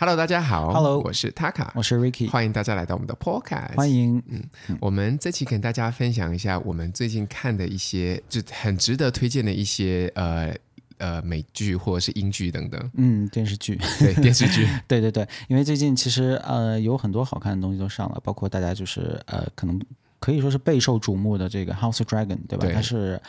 [0.00, 0.72] Hello，大家好。
[0.72, 3.74] Hello，我是 Taka，我是 Ricky，欢迎大家来到我们的 Podcast。
[3.74, 4.22] 欢迎。
[4.28, 10.54] 嗯，嗯我们这期跟大家分享一下我们最近看的一些就很值得推荐的一些呃
[10.98, 12.90] 呃美剧或者是英剧等等。
[12.94, 13.76] 嗯，电视剧。
[13.98, 14.68] 对， 电视剧。
[14.86, 19.80] 对对对，因为最近其实呃有很多好看的东西都上了，包括大家就是呃可能
[20.20, 22.66] 可以说是备受瞩目的这个 House of Dragon，对吧？
[22.66, 22.72] 对。
[22.72, 23.20] 它是。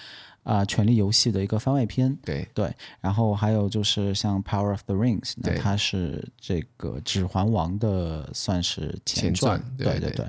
[0.43, 2.47] 啊，权力游戏的一个番外篇，对。
[2.53, 10.25] 对，然后还有就是像 Power of the Rings，那它是这个指环王的算是前传，对对对对，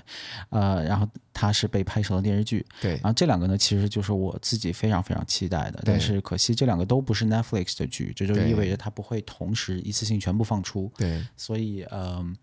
[0.50, 12.00] 呃，然后它是被拍成了电视剧，对，然后这两个呢，其实就是我自己非常非常期待的，但是可惜这两个都不是 Netflix 的剧，这就意味着它不会同时一次性全部放出，对，所以嗯。
[12.00, 12.36] 呃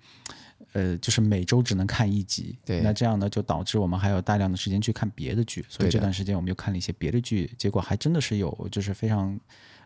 [0.78, 9.34] 呃，就是每周只能看一集，对，那这样呢，就导致我们还有大量的时间去看别的剧，所以这段时间我们又看了一些别的剧，结果还真的是有就是非常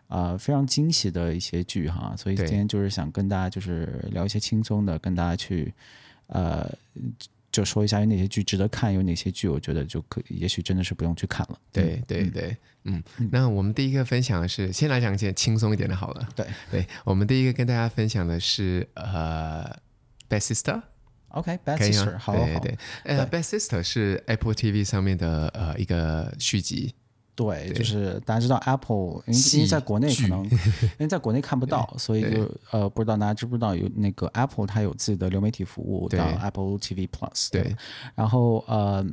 [0.08, 5.72] 啊、呃、非常惊喜的一些剧哈，所以今天就是想跟大家就是聊一些轻松的，跟大家去
[6.26, 6.70] 呃
[7.50, 11.58] 就说一下有哪些剧值得看，有哪些剧我觉得就可以，也许真的是不用去看了。
[11.72, 16.28] 对对对，嗯，嗯，那我们第一个分享的是，先来讲一些轻松一点的好了。
[16.36, 19.74] 对对，我们第一个跟大家分享的是呃。
[20.32, 26.94] Bad Sister，OK，Bad Sister，好，对对，呃，Bad Sister 是 Apple TV 上面的呃一个续集，
[27.34, 37.76] 对，就是大家知道 Apple，因为因为在国内可能 因为在国内看不到，所以就呃不知道大家知不知道有那个 Apple 它有自己的流媒体服务叫 Apple TV Plus，对，
[38.14, 39.04] 然后呃。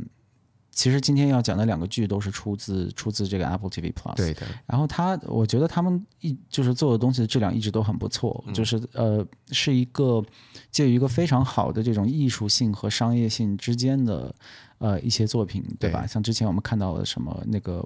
[0.72, 4.42] 其实今天要讲的两个剧都是出自出自这个 Apple TV Plus，对的。
[4.66, 10.23] 然后他，我觉得他们一就是做的东西的质量一直都很不错，嗯、就是呃是一个
[10.72, 14.34] 介于一个非常好的这种艺术性和商业性之间的
[14.78, 16.02] 呃一些作品，对吧？
[16.02, 17.80] 对，像之前我们看到的什么那个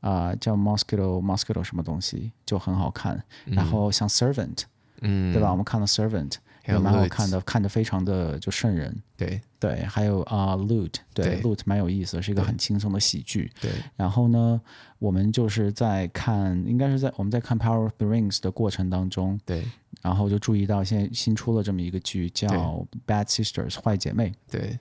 [0.00, 4.62] 啊、呃、叫 Mosquito Mosquito 什么东西就很好看，嗯、然后像 Servant，
[5.02, 5.50] 嗯，对吧？
[5.50, 6.32] 我们看到 Servant。
[6.66, 8.94] 也蛮好看的，看得非常的就瘆人。
[9.16, 13.50] 对对，还有啊、uh,，Loot，对，Loot 蛮有意思，是一个很轻松的喜剧。
[13.60, 13.70] 对。
[13.96, 14.60] 然后呢，
[14.98, 19.64] 我们就是在看，应该是在我们在看《Power of the Rings》的过程当中，对。
[20.02, 22.48] 然后就注意到现在新出了这么一个剧，叫
[23.06, 24.32] 《Bad Sisters》坏姐妹。
[24.50, 24.78] 对。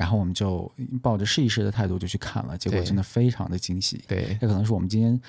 [0.00, 0.72] 然后我们就
[1.02, 4.02] 抱着试一试的态度就去看了，结果真的非常的惊喜。
[4.08, 5.20] 对，这可能是我们今天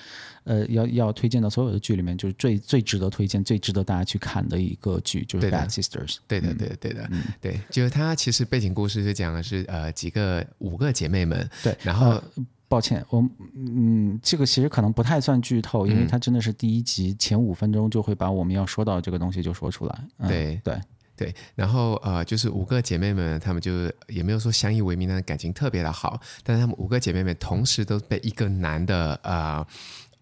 [0.44, 6.14] 呃要要推荐的所有的剧里面，就是最最值得推荐、最值得大家去看的一个剧，就是《Bad Sisters》。
[6.26, 11.46] 对的，对的，对的，嗯，对，就是它其实背景故事是讲的是呃几个五个姐妹们。
[11.62, 12.24] 对，然后、呃、
[12.66, 13.22] 抱歉，我
[13.54, 20.04] 嗯这个其实可能不太算剧透，因为它真的是第一集前五分钟就会把我们要说到这个东西就说出来。
[20.16, 20.80] 嗯、对对。
[21.16, 23.70] 对，然后呃，就是五个姐妹们，她们就
[24.08, 26.20] 也没有说相依为命，但是感情特别的好。
[26.42, 29.66] 但是她们五个姐妹们同时都被一个男的呃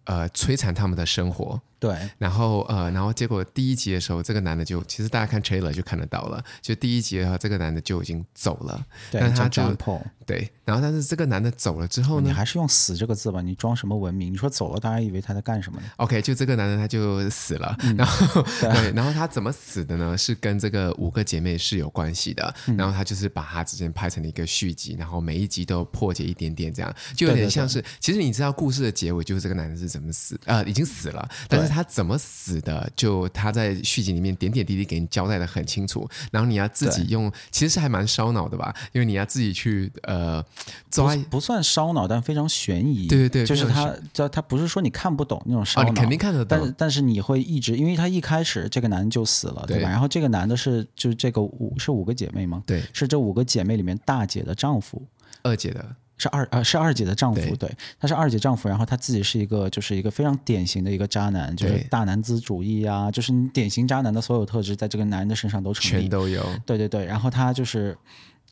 [0.04, 1.60] 呃摧残她们的生活。
[1.80, 8.86] 对，然后呃，然后结果第一集的时候，这个男的就其实大家看 trailer 就看得到了，就第一集的话，这个男的就已经走了。
[9.10, 13.40] 对，但他就就对，然后但是这个男的走了之后呢，你还是用“死”这个字吧？
[13.40, 14.32] 你装什么文明？
[14.32, 20.16] 你说走了，大家以为他在干什么呢？OK，就这个男的他就死了，嗯、 然后 对，对，然后他怎么死的呢？
[20.16, 22.54] 是跟这个五个姐妹是有关系的。
[22.66, 30.38] 嗯、然后他就是把他之前拍成了一个续集，然后每一集都破解一点点，这样就有点像是，对对对，其实你知道故事的结尾就是这个男的是怎么死？
[30.44, 32.60] 呃，已经死了，但是他怎么死？
[32.60, 38.74] 的就他在续集里面点点滴滴给你交代的很清楚，然后你要自己用，其实是还蛮烧脑的吧？
[38.92, 40.44] 因为你要自己去呃
[40.90, 43.06] 抓，不，不算烧脑，但非常悬疑。
[43.06, 49.82] 对对对，就是他，他他不是说你看不懂那种烧脑，哦，你肯定看得懂，但但是你会一直，因为他一开始这个男的就死了，对吧？
[49.84, 52.62] 对，然后这个男的是就是这个五是五个姐妹吗？
[52.66, 55.00] 对，是这五个姐妹里面大姐的丈夫，
[55.42, 55.84] 二姐的。
[56.20, 67.96] 是二呃是二姐的丈夫，对，对，他是二姐丈夫，然后他自己是一个就是一个非常典型的一个渣男，就是大男子主义啊，就是你典型渣男的所有特质，在这个男人的身上都成立，全都有，对对对，然后他就是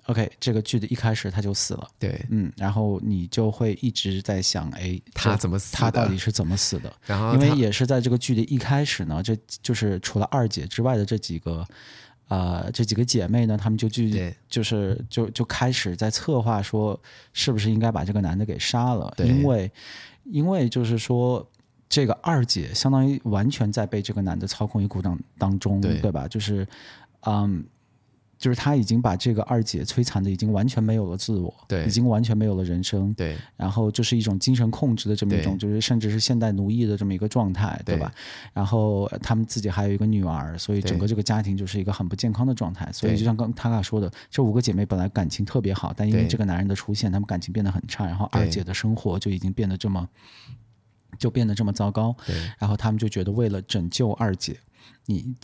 [0.07, 5.77] ，OK，这个剧的一开始他就死了，对，嗯，然后你就会一直在想，哎，他怎么死？
[5.77, 6.91] 他到底是怎么死的？
[7.05, 11.67] 然后因为也是在这个剧的一开始呢，这就是除了二姐之外的这几个。
[12.29, 16.99] 啊、呃，这几个姐妹呢，她们就去，就是就就开始在策划说，
[17.33, 19.13] 是不是应该把这个男的给杀了？
[19.19, 19.73] 因为，
[20.25, 21.45] 因为就是说，
[21.89, 26.29] 这个二姐相当于完全在被这个男的操控于鼓掌当中，对，对吧？
[26.29, 26.65] 就是，
[27.23, 27.65] 嗯。
[28.39, 38.15] 就是他已经把这个二姐摧残的已经完全没有了自我，对，已经完全没有了人生，对，然后就是一种精神控制的这么一种，就是甚至是现代奴役的这么一个状态，对，对吧？
[38.53, 42.89] 然后他们自己还有一个女儿，所以整个这个家庭就是一个很不健康的状态。
[42.93, 50.09] 所以就像刚塔卡说的，这五个姐妹本来感情特别好，但因为这个男人的出现，他们感情变得很差，然后二姐的生活就已经变得这么，
[51.19, 52.15] 就变得这么糟糕。
[52.57, 54.57] 然后他们就觉得为了拯救二姐，
[55.07, 55.35] 你。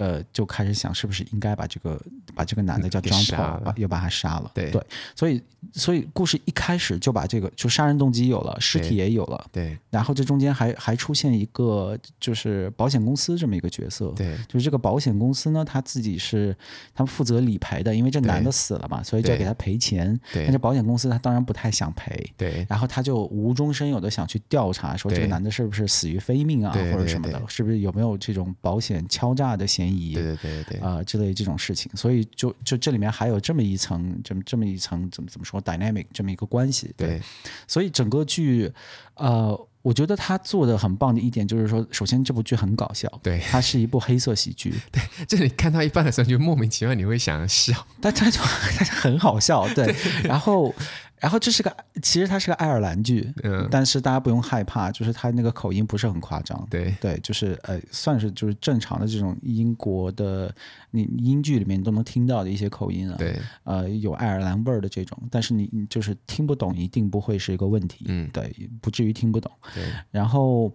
[0.00, 2.00] 呃，就开始想是不是应该把这个
[2.34, 4.50] 把这个男的叫 John Paul，把又把他杀了。
[4.54, 4.82] 对对，
[5.14, 5.42] 所以
[5.74, 9.44] 所以故事一开始就把这个就杀人动机有了，尸体也有了。
[9.52, 14.10] 对，然后这中间还还出现一个就是保险公司这么一个角色。
[14.16, 16.56] 对，就是这个保险公司呢，他自己是
[16.94, 20.18] 他们负责理赔的，因为这男的死了嘛，所以就要给他赔钱。
[20.32, 22.32] 对，但是保险公司他当然不太想赔。
[22.38, 29.89] 对，然后他就无中生有的想去调查，说这个男的是不是死于非命啊，或者什么的，是不是有没有这种保险敲诈的嫌疑？
[30.14, 31.90] 对对对对，啊、呃，之类这种事情。
[31.94, 36.92] 所以就就这里面还有这么一层，这么这么一层怎么怎么说 dynamic 这么一个关系。
[36.96, 37.22] 对，对，
[37.66, 38.72] 所以整个剧，
[39.14, 39.66] 呃。
[39.82, 48.38] 我觉得他做的很棒的一点就是说，首先这部剧很搞笑，对，它是一部黑色喜剧， 对，就你看到一半的时候，就莫名其妙你会想笑，但他就
[48.76, 49.94] 他就很好笑，对，对
[50.24, 50.74] 然后。
[51.20, 56.94] 然后这是个，其实它是个爱尔兰剧，嗯，但是大家不用害怕，就是它那个口音不是很夸张，对。
[56.98, 60.52] 对，就是呃，算是就是正常的这种英国的
[60.90, 68.50] 你英剧里面都能听到的一些口音啊，对，呃，有爱尔兰味儿的这种，但是你就是听不懂，一定不会是一个问题，嗯，对，
[68.80, 70.74] 不至于听不懂，对，然后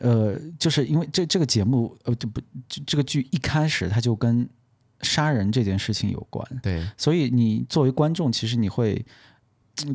[0.00, 2.40] 呃，就是因为这这个节目呃，这不
[2.84, 4.48] 这个剧一开始它就跟
[5.02, 9.04] 杀人这件事情有关，对，所以你作为观众，其实你会。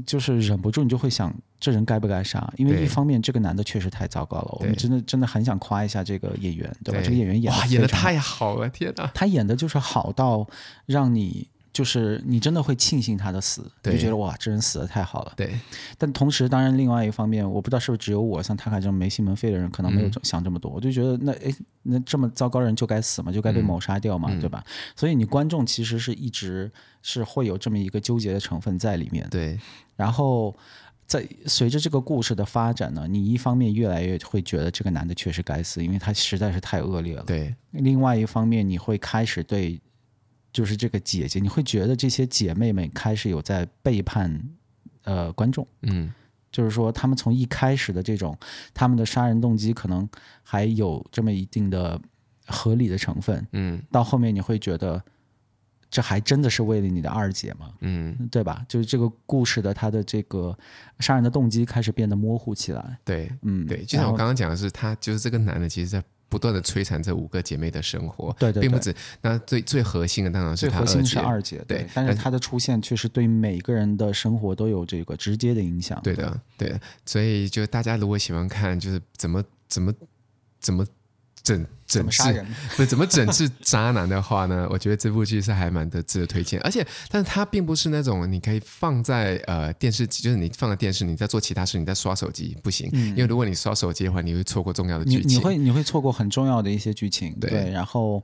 [0.06, 2.52] 就是忍不住，你就会想，这人该不该杀？
[2.58, 4.58] 因为一方面，这个男的确实太糟糕了。
[4.60, 7.00] 我们真的真的很想夸一下这个演员，对吧？
[7.00, 9.10] 对这个演员演哇演的太好了，天哪！
[9.14, 10.48] 他演的就是好到
[10.86, 11.48] 让你。
[11.72, 15.34] 就是你真的会庆幸他的死，就觉得哇，这人死的太好了。
[15.38, 15.58] 对，
[15.98, 20.72] 但同时，当然另外一方面，我不知道是不是只有我，像塔卡这种没心没肺的人，可能没有想这么多。
[20.72, 23.32] 嗯、我就觉得那诶，那这么糟糕的人就该死嘛？
[23.32, 24.64] 就该被谋杀掉嘛，嗯、对吧？
[24.96, 26.72] 所以你观众其实是一直
[27.04, 29.28] 是会有这么一个纠结的成分在里面。
[29.30, 29.58] 对，
[29.96, 30.56] 然后
[31.06, 37.24] 在随着这个故事的发展呢，你一方面越来越会觉得这个男的确实该死，因为他实在是太恶劣了。
[37.24, 39.80] 对，另外一方面你会开始对。
[40.52, 44.42] 就是这个姐姐，你会觉得这些姐妹们开始有在背叛，
[45.04, 46.12] 呃，观众，嗯，
[46.52, 48.36] 就是说他们从一开始的这种
[48.74, 50.10] 他们的杀人动机可能
[50.42, 52.02] 还有这么一定的
[52.48, 55.02] 合理的成分，嗯，到后面你会觉得
[55.90, 57.72] 这还真的是为了你的二姐吗？
[57.82, 58.66] 嗯，对吧？
[58.68, 60.58] 就是这个故事的他的这个
[61.00, 66.04] 杀人的动机开始变得模糊起来，对，嗯，对，就像我刚刚讲的是，他就是这个男的，其实在。
[66.30, 68.96] 不断的摧残这五个姐妹的生活，对对对，并不止。
[69.22, 71.80] 那最最核心的当然是她二姐，最核心是二姐，对。
[71.80, 76.00] 对，但是她的出现确实对每个人的生活都有这个直接的影响。
[76.04, 76.80] 对的，对的。
[77.06, 79.94] 所以就大家如果喜欢看，就是怎么怎么
[80.60, 80.86] 怎么。
[81.44, 82.46] 整整治
[82.78, 84.68] 不怎么整治渣男的话呢？
[84.70, 98.22] 我觉得这部剧是还蛮的值得推荐，而且，但是它并不是那种你可以放在呃电视机，就是你放在电视，你在做其他事，你在刷手机不行，嗯、因为如果你刷手机的话，你会错过重要的剧情，你，你会你会错过很重要的一些剧情，对，对然后。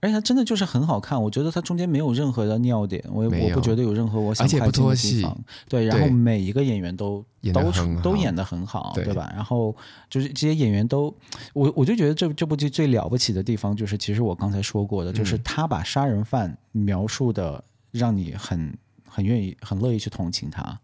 [0.00, 5.38] 而且它真的就是很好看，我觉得它中间没有任何的尿点，我我不觉得有任何我想拍进的地方。
[5.68, 9.32] 对，然后每一个演员都都都演得很好，对吧？
[9.34, 9.74] 然后
[10.10, 11.14] 就是这些演员都，
[11.54, 18.76] 我我就觉得这这部剧最了不起的地方，就是其实我刚才说过的，就是他把杀人犯描述的让你很
[19.08, 20.78] 很愿意、很乐意去同情他，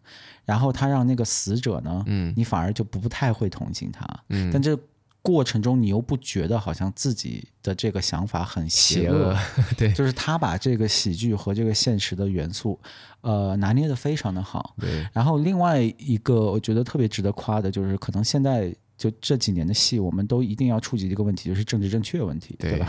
[0.46, 4.78] 然后他让那个死者呢，嗯，你反而就不太会同情他，嗯，但这。
[5.22, 9.36] 过程中，你又不觉得好像自己的这个想法很邪恶，
[9.76, 12.80] 对，就是他把这个喜剧和这个现实的元素，
[13.20, 14.74] 呃，拿捏得非常的好。
[14.80, 15.06] 对。
[15.12, 22.88] 然后另外一个我觉得特别值得夸的就是，可能现在就这几年的戏，我们都一定要触及一个问题，就是政治正确问题，对，对吧？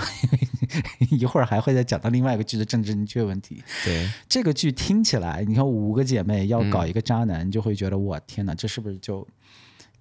[1.09, 3.61] 一会儿还会再讲到另外一个剧的政治正确问题。
[3.83, 4.09] 对。
[4.29, 9.27] 这个剧听起来，你看五个姐妹要搞一个渣男，嗯、就会觉得我天哪，这是不是就？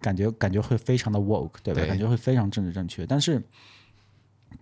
[0.00, 1.80] 感觉感觉会非常的 woke，对吧？
[1.80, 3.42] 对，感觉会非常政治正确，但是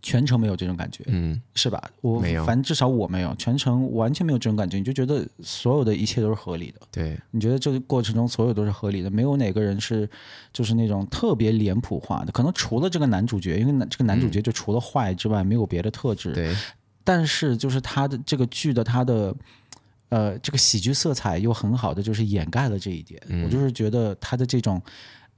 [0.03, 1.91] 全程没有这种感觉，嗯，是吧？
[2.03, 4.77] 我没有，反正至少我没有，全程完全没有这种感觉。
[4.77, 7.19] 你就觉得所有的一切都是合理的，对？
[7.31, 10.09] 你觉得这个过程中所有都是合理的，没有哪个人是
[10.53, 16.55] 就是那种特别脸谱化的，可能除了这个男主角，因为这个男主角就除了坏之外，嗯，没有别的特质，对。
[17.03, 19.35] 但是就是他的这个剧的他的
[20.11, 24.81] 呃这个喜剧色彩又很好的就是掩盖了这一点，嗯，我就是觉得他的这种。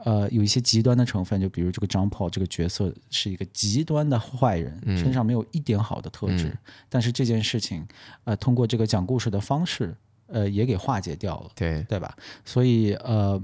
[0.05, 6.49] 呃，有一些极端的成分，就比如这个 John Paul 这个角色是一个极端的坏人，嗯、身上没有一点好的特质。
[6.49, 7.87] 嗯、但是这件事情，
[8.25, 9.95] 呃，通过这个讲故事的方式，
[10.27, 12.17] 呃，也给化解掉了，对对吧？
[12.45, 13.39] 所以呃，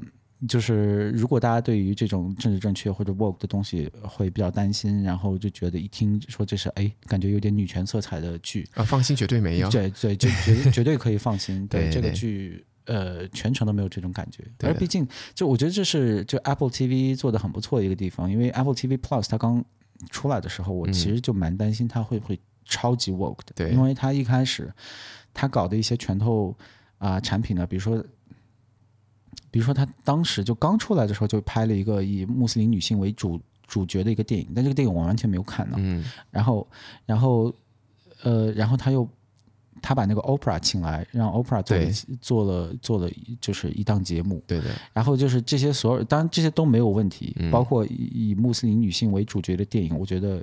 [0.48, 12.64] 就是如果大家对于这种政治正确或者 woke 的东西会比较担心，然后就觉得一听说这是哎，感觉有点女权色彩的剧啊，放心，绝对没有，对对，就绝绝对可以放心，对， 对，对这个剧。
[12.86, 19.64] 呃，全程都没有这种感觉，而毕竟，就我觉得这是就 Apple TV 做的很不错的一个地方，因为 Apple TV Plus 它刚
[20.10, 24.72] 出来的时候，我其实就蛮担心它会不会超级 woke 的，对，因为它一开始
[25.34, 26.54] 他搞的一些拳头
[26.98, 28.04] 啊、呃、产品呢，比如说，
[29.50, 35.76] 比如说他当时就刚出来的时候就拍了一个以穆斯林女性为主主角的一个电影，但这个电影我完全没有看呢。
[35.78, 36.68] 嗯，然后，
[37.04, 37.52] 然后，
[38.22, 39.08] 呃，然后他又。
[39.82, 41.90] 他把那个 Oprah 请来，让 Oprah 做了
[42.20, 44.42] 做了做了，就是一档节目。
[44.46, 44.70] 对对。
[44.92, 50.42] 然后就是这些所有，当然这些都没有问题，嗯、包括以，以穆斯林女性为主角的电影，我觉得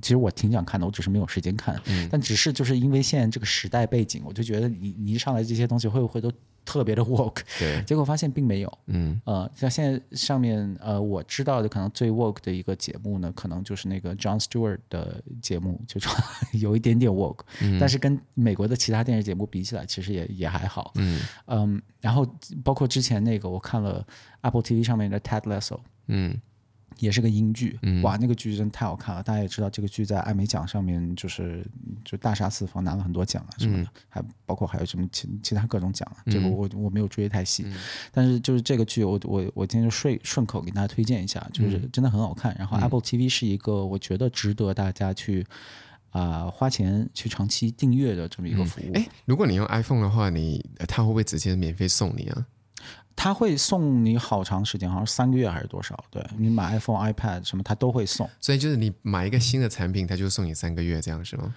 [0.00, 1.80] 其实我挺想看的，我只是没有时间看。
[1.86, 6.30] 嗯、但只是就是因为现在这个时代背景，我就觉得你你一上来这些东西会不会都
[6.64, 7.40] 特别的 woke？
[7.58, 7.82] 对。
[7.84, 8.78] 结果发现并没有。
[8.86, 9.20] 嗯。
[9.24, 16.08] 呃，像现在上面呃我知道的可能最 woke 的一个节目呢，可能就是那个 John Stewart 的节目，就是
[16.58, 20.92] 有一点点 woke，、嗯、但是跟美国的其他电视节目比起来，其实也也还好。
[20.96, 22.26] 嗯嗯，然后
[22.62, 24.06] 包括之前那个我看了
[24.42, 25.78] Apple TV 上面的 Ted Lasso，
[26.08, 26.40] 嗯，
[26.98, 29.22] 也是个英剧，嗯，哇，那个剧真的太好看了。
[29.22, 31.66] 大家也知道，这个剧在艾美奖上面就是
[32.04, 36.22] 就大杀四方，拿了很多奖啊什么的，嗯、还包括还有什么其其他各种奖啊。
[36.26, 37.76] 嗯、这个我我没有追太细，嗯、
[38.12, 42.54] 但是就是这个剧，我我我今天就顺顺口给大家推荐一下，就是真的很好看。
[42.58, 45.46] 然后 Apple TV 是一个我觉得值得大家去。
[46.14, 48.84] 啊、呃，花钱去长期订阅的这么一个服务。
[48.94, 52.46] 哎、嗯，如果你用 iPhone 的话，你它会不会直接免费送你啊？
[53.16, 55.98] 他会送你好长时间，好像三个月还是多少？
[56.10, 58.28] 对，你买 iPhone、iPad 什么，他都会送。
[58.40, 61.54] 所以就是你买一个新的产品，他就送你三个月，这样是吗？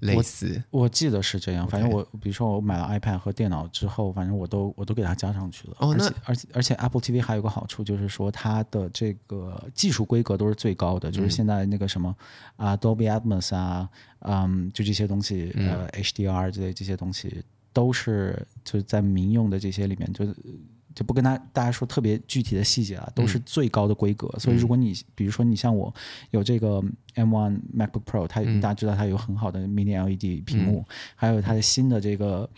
[0.00, 1.66] 类似我，我记得是这样。
[1.66, 5.76] 反正我，比如说我买了 iPad 和电脑之后，反正我都我都给它加上去了。
[5.78, 12.14] 哦，那而且而且而且 Apple TV 还有个好处，就是说它的这个技术规格都是最高的，就是现在那个什么
[12.56, 13.88] 啊，Dolby Atmos 啊，
[14.18, 20.34] 嗯，就这些东西，呃，HDR 之类这些东西，都是就是在民用的这些里面就是。
[20.94, 24.28] 就不跟他大家说特别具体的细节了，都是最高的规格。
[24.34, 25.92] 嗯、所以如果你比如说你像我
[26.30, 26.82] 有这个
[27.14, 32.48] M1 MacBook Pro，它大家知道它有很好的 Mini LED 屏幕，嗯、还有它的新的这个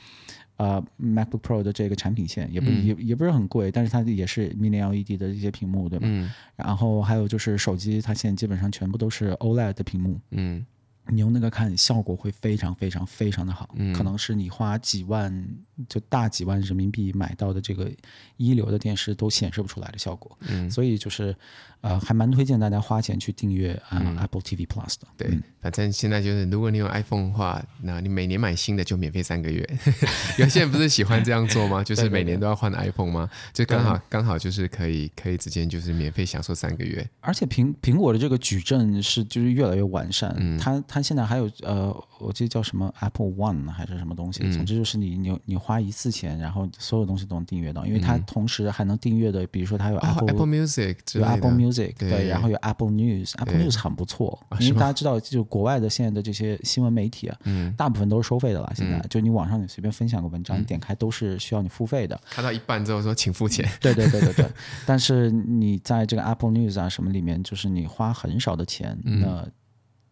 [0.57, 6.07] 呃 MacBook Pro 的这个产品线，也不、嗯、也也不是很贵，但是它也是 Mini LED 的一些屏幕，对吧？
[6.09, 10.21] 嗯、然后还有就是手机，它现在基本上全部都是 OLED 的屏幕。
[10.31, 10.65] 嗯。
[11.09, 15.47] 你用那个看效果会非常非常非常的好，嗯、可能是你花几万
[15.89, 17.91] 就大几万人民币买到的这个
[18.37, 21.35] 一流的电视都显示不出来的效果，嗯、所以就是
[21.81, 25.07] 呃还蛮推荐大家花钱去订阅啊、呃、Apple TV Plus 的。
[25.17, 29.65] 对，嗯、反正现在就是如果你有 iPhone 的话，那你每年买新的就免费三个月。
[30.39, 31.83] 有些人不是喜欢这样做吗？
[31.85, 33.31] 就是每年都要换 iPhone 吗？
[33.53, 37.09] 就刚好刚好就是可以可以直接就是免费享受三个月。
[37.21, 58.73] 而且苹苹果的这个矩阵是就是越来越完善，嗯、它它现在还有呃，我记得叫什么 Apple One 还是什么东西，嗯、总之就是你你你花一次钱，然后所有东西都能订阅到，因为它同时还能订阅的，比如说它有 Apple、哦、Apple Music，有 Apple Music，对，对，然后有 Apple News，Apple News 很不错，因为大家知道，就国外的现在的这些新闻媒体啊，嗯，大部分都是收费的了。
[58.75, 62.19] 现在、嗯、就你网上你随便分享个文章，嗯、你点开都是需要你付费的。
[62.31, 64.47] 看到一半之后说请付钱，对对对对对。
[64.87, 69.47] 但是你在这个 Apple News 啊什么里面，就是你花很少的钱，嗯、那。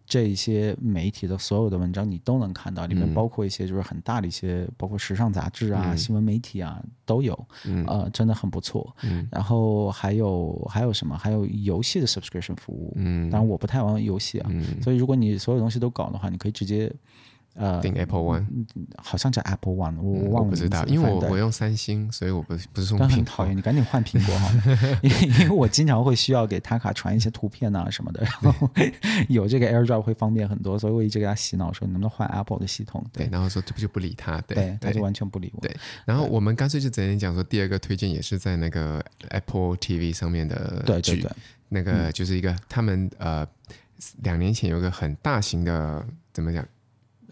[0.06, 8.94] 这些媒体的所有的文章你都能看到，里面包括一些就是很大的一些，包括时尚杂志啊、嗯、新闻媒体啊都有，嗯、呃，真的很不错。
[9.02, 11.16] 嗯、然后还有还有什么？
[11.16, 12.92] 还有游戏的 subscription 服务。
[12.96, 16.92] 嗯，当然我不太玩游戏啊，嗯、所以如果你所有东西都搞的话，你可以直接。
[17.54, 18.44] 呃，订 Apple One，
[18.96, 20.46] 好像叫 Apple One，我我忘了、嗯。
[20.46, 23.16] 我不知道，因为我我用三星，所以我不不是用苹果。
[23.16, 28.68] 很讨厌，你赶紧换苹果好了， 因为因为我经常会需要给 Taka 传一些图片啊什么的，然后
[29.28, 33.04] 有这个 AirDrop 会方便很多，所以我一直给他洗脑说，你能不能换 Apple 的系统？
[33.12, 35.61] 对，对然后说这不就不理他，对，对他就完全不理我。
[35.61, 41.30] 对，然后我们干脆就直接讲说，第二个推荐也是在那个 Apple TV 上面的剧，对对对，
[41.68, 43.46] 那个就是一个、嗯、他们呃
[44.23, 46.66] 两年前有个很大型的怎么讲？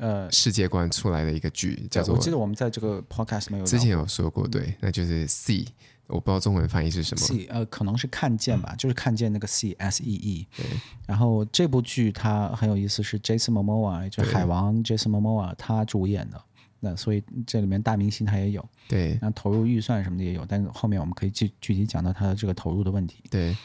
[0.02, 5.68] 呃，世界观出来的一个剧叫做，我记得我们在这个 podcast 没有之前有说过，对，那就是 See，
[6.08, 10.46] 我不知道中文翻译是什么，See，呃，可能是看见吧，嗯、就是看见那个 See S E E。
[10.56, 10.66] 对，
[11.06, 16.42] 然后这部剧它很有意思，是 Jason Momoa，就是海王 Jason Momoa 他主演的，
[16.80, 23.56] 那所以这里面大明星他也有，对，那投入预算什么的也有，但是后面我们可以具具体讲到他的这个投入的问题，对。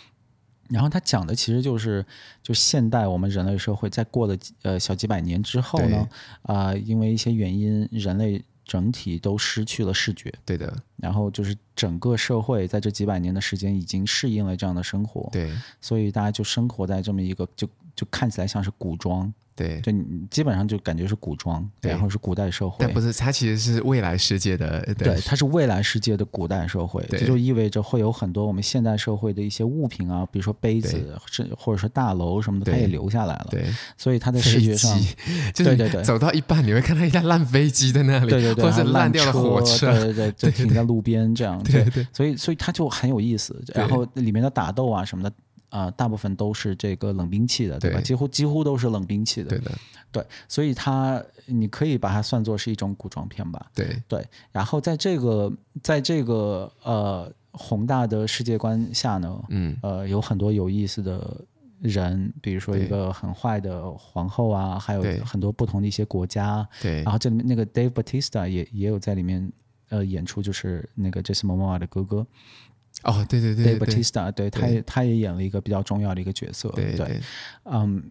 [0.70, 2.06] 然后他讲的其实就是，
[2.44, 6.10] 就现代我们人类社会在过了呃小几百年之后呢，
[6.44, 10.34] 啊、呃，因为一些原因，人类整体都失去了视觉。
[10.46, 10.74] 对的。
[10.98, 15.30] 然后就是整个社会在这几百年的时间已经适应了这样的生活。
[15.32, 15.52] 对。
[15.80, 22.76] 所以大家就生活在这么一个就就看起来像是古装对，就你基本上就感觉是古装，然后是古代社会。
[22.80, 24.82] 但不是，它其实是未来世界的。
[24.94, 33.48] 对，对它是未来世界的古代社会，这就意味着会有很多我们现代社会的一些物品啊，比如说杯子，是或者说大楼什么的，它也留下来了。
[33.50, 33.66] 对，
[33.98, 34.96] 所以它的视觉上，
[35.56, 41.62] 对对对，走到一半你会看到一架烂飞机在那里，对对对，或者烂掉的火车，对对对，就停在路边这样。
[41.64, 45.36] 对对，所以所以它就很有意思，然后里面的打斗啊什么的。
[45.70, 48.00] 啊、呃，大部分都是这个冷兵器的，对吧？
[48.00, 49.72] 对，几乎几乎都是冷兵器的，对的，
[50.12, 54.26] 对，所以它你可以把它算作是一种古装片吧，对对。
[54.52, 55.52] 然后在这个
[55.84, 61.42] 在这个呃宏大的世界观下呢，嗯呃，有很多有意思的
[61.82, 67.04] 人，比如说一个很坏的皇后啊，还有很多不同的一些国家，对。
[67.04, 69.52] 然后这里面那个 Dave Bautista 也也有在里面
[69.90, 72.26] 呃演出，就是那个 Jason Momoa 的哥哥。
[73.04, 77.22] 哦，对对对，对，Bautista，对，他也他也演了一个比较重要的一个角色，对，对，
[77.66, 78.04] 嗯，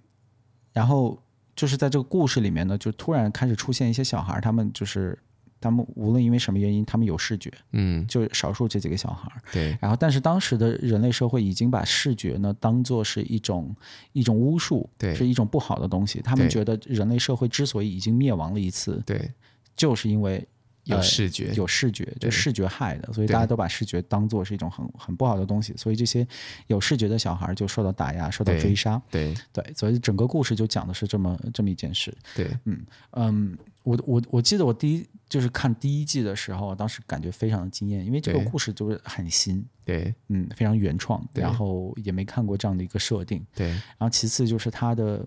[0.72, 1.20] 然后
[1.54, 5.18] 就是在这个故事里面呢，就突然开始出现一些小孩，他们就是
[5.60, 13.74] 他们无论因为什么原因，他们有视觉，嗯，就少数这几个小孩，对，然后但是当时的人类社会已经把视觉呢当做是一种
[14.12, 19.32] 一种巫术，对，是一种不好的东西，他们觉得人类社会之所以已经灭亡了一次，对，
[19.76, 20.46] 就是因为。
[20.86, 26.26] 有视觉，呃、有视觉，就视觉害的，所以大家都把视觉当做是一种很很不好的东西，所以这些
[26.68, 29.00] 有视觉的小孩就受到打压，受到追杀。
[29.10, 29.34] 对。
[29.52, 32.16] 对，对，所以整个故事就讲的是这么这么一件事。
[32.34, 45.26] 对，嗯嗯，我我我记得我第一就是看第一季的时候，当时感觉非常的惊艳，因为这个故事就是很新，对，嗯，非常原创，然后也没看过这样的一个设定，对，然后其次就是它的。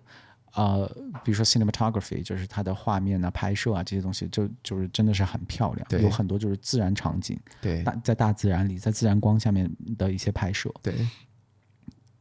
[0.54, 0.88] 呃，
[1.24, 10.94] 比如说 cinematography，就是它的画面啊、拍摄啊这些东西就，就就是真的是很漂亮，有很多就是自然场景，对，大在大自然里，在自然光下面的一些拍摄，对。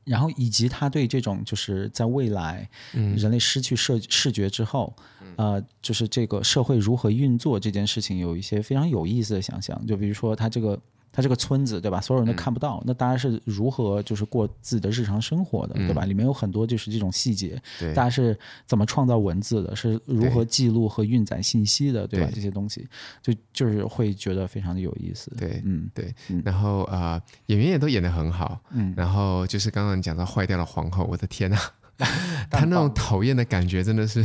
[0.04, 9.86] 然后以及他对这种就是在未来，人类失去视视觉之后，嗯、呃，就是这个社会如何运作这件事情，有一些非常有意思的想象。
[9.86, 10.80] 就比如说他这个。
[11.12, 12.00] 它这个村子，对吧？
[12.00, 16.04] 所有人都看不到，嗯、那大家是如何就是过自己的日常生活的，嗯、对吧？
[16.04, 19.74] 里面有很多就是这种细节，对，大家是怎么创造文字的？
[19.74, 22.32] 是如何记录和运载信息的，对，对吧？
[22.34, 22.86] 这些东西
[23.22, 25.32] 就就是会觉得非常的有意思。
[25.36, 26.14] 对，嗯，对。
[26.44, 28.60] 然后啊、呃，演员也都演得很好。
[28.70, 31.56] 嗯，然后就是刚刚你讲到坏掉的皇后，我的天呐，
[32.50, 34.24] 他那种讨厌的感觉真的是。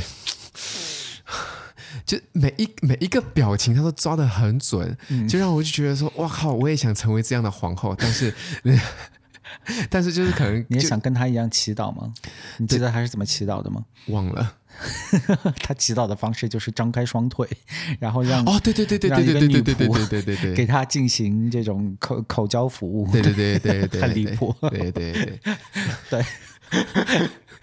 [2.06, 7.96] 就每一每一个表情，他都抓的很准，嗯、就让我就觉得说，哇靠，我也想成为这样的皇后。
[7.98, 8.34] 但是，
[9.90, 12.14] 但是就是可能你也想跟他一样祈祷吗？
[12.58, 13.84] 你记得他是怎么祈祷的吗？
[14.08, 14.56] 忘了。
[15.62, 17.48] 他祈祷的方式就是张开双腿，
[18.00, 23.08] 然后让哦，对对对对对对对对对对对对，给他进行这种口口交服务。
[23.12, 24.54] 对对对对对， 很离谱。
[24.72, 25.40] 对对对
[26.10, 26.26] 对。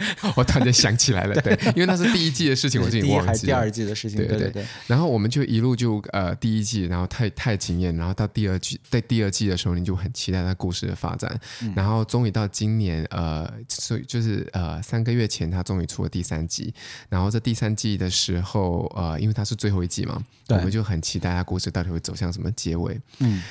[0.36, 3.46] 我突然间想起来了，对，因为那是第一季的事情，我已经忘记了。
[3.46, 4.66] 第二季的事情，对对对，对。
[4.86, 11.38] 然后我们就一路就呃第一季，然后太太惊艳，然后到第二季，在第二季的时候，你就很期待它故事的发展。
[11.62, 16.72] 嗯、然后终于到今年，呃，所以就是呃三个月前，它终于出了第三季。
[17.08, 23.00] 然后在第三季的时候，呃，因为它是最后一季嘛，我们就很期待它故事到底会走向什么结尾。
[23.18, 23.42] 嗯，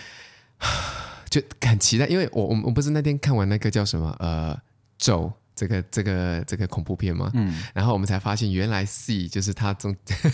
[1.29, 4.57] 就很期待，因为我我我不是那天看完那个叫什么呃
[4.97, 5.31] 咒。
[5.59, 9.93] 这个这个这个恐怖片嘛，嗯，然后我们才发现，原来 C 就是它中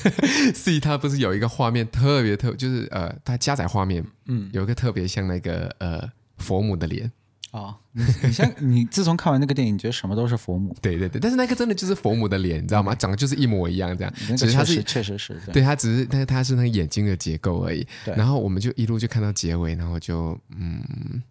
[0.53, 6.07] C 它不是有一个画面特别特，就是呃，它加载画面，嗯，有一个特别像那个呃
[6.38, 7.11] 佛母的脸。
[7.51, 10.75] 哦，你你像 你自从看完那个电影，你觉得什么都是佛母？
[10.81, 12.93] 对对对，但是那个真的就是佛母的脸，你知道吗？
[12.93, 17.88] 长得就是一模一样这样，那个确实确实是，对，它只是但是它是那个眼睛的结构而已。
[18.05, 21.23] 然后我们就一路就看到结尾，然后就嗯。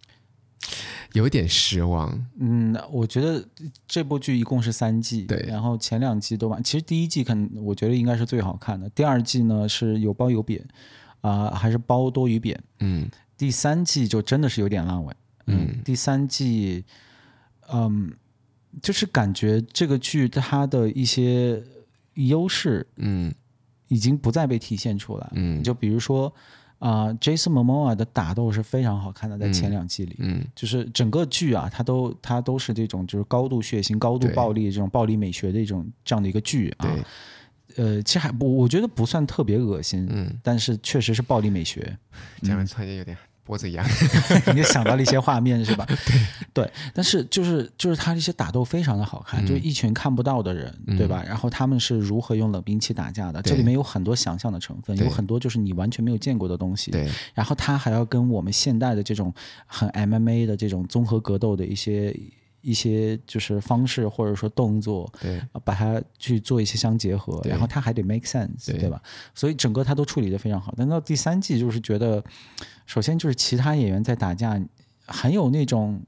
[1.13, 3.47] 有一点失望，嗯，我觉得
[3.87, 10.61] 这部剧一共是三季，对，然后前两季都完，其实第一季可能我觉得应该是最好看的，第二季呢是有褒有贬，
[11.21, 15.15] 啊、呃，还是褒多于贬，嗯，第三季就真的是有点烂尾，
[15.47, 15.83] 嗯，嗯。
[15.85, 16.85] 第三季，
[17.73, 18.13] 嗯，
[18.83, 21.63] 就是感觉这个剧它的一些
[22.15, 23.33] 优势，嗯，
[23.89, 26.35] 已经不再被体现出来，嗯，就比如说。
[26.85, 36.95] 啊、uh,，Jason Momoa 的打斗是非常好看的，在前两季里，嗯，嗯就是整个剧啊，它都它都是这种就是高度血腥、高度暴力这种暴力美学的一种这样的一个剧啊，
[37.77, 41.81] 呃，其实还不，我觉得不算特别恶心，嗯，但是确实是暴力美学，
[42.43, 43.17] 前面突然间有点。
[43.45, 43.87] 脖子一样，
[44.49, 45.87] 你就想到了一些画面是吧？
[46.55, 51.23] 对，对，但是就是就是他这些打斗非常的好看，嗯、就一群看不到的人，嗯、对吧？
[51.27, 53.43] 然后他们是如何用冷兵器打架的？
[53.43, 56.91] 这里面有很多想象的成分，有很多就是你完全没有见过的东西。
[56.91, 59.33] 对，然后他还要跟我们现代的这种
[59.67, 62.17] 很 MMA 的这种综合格斗的一些
[62.65, 69.01] 一些就是方式或者说动作，对，把它去做一些相结合，然后它还得 make sense，对，对吧？
[69.35, 70.75] 所以整个他都处理的非常好。
[70.77, 72.25] 但到第三季就是觉得，
[72.87, 74.61] 首先就是其他演员在打架，
[75.07, 76.03] 很有那种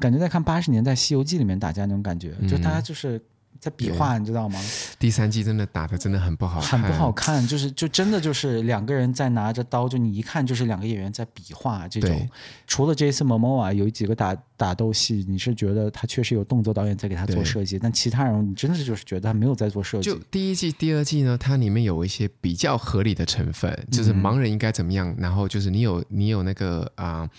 [0.00, 3.22] 感觉，在看八十年代《西游记》里面打架那种感觉，嗯、就大家就是。
[3.60, 4.60] 在比划，你知道吗？
[4.98, 7.46] 第三季真的打的真的很不好看，很不好看。
[7.46, 12.28] 就是就真的就是两个人在拿着刀，就你一看就是两个演员在比划这种。
[12.66, 20.10] 除了 Jason Momoa 有几个打打斗戏，你是觉得他确实有动作导演在给他做设计，但其他人你真的是就是觉得他没有在做设计。
[20.10, 27.30] 就第一季、第二季呢，它里面有一些比较合理的成分，就是盲人应该怎么样，嗯、然后就是你有你有那个啊、呃，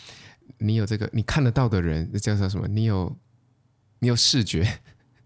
[0.60, 2.68] 你有这个你看得到的人叫做什么？
[2.68, 3.16] 你有
[4.00, 4.68] 你有视觉。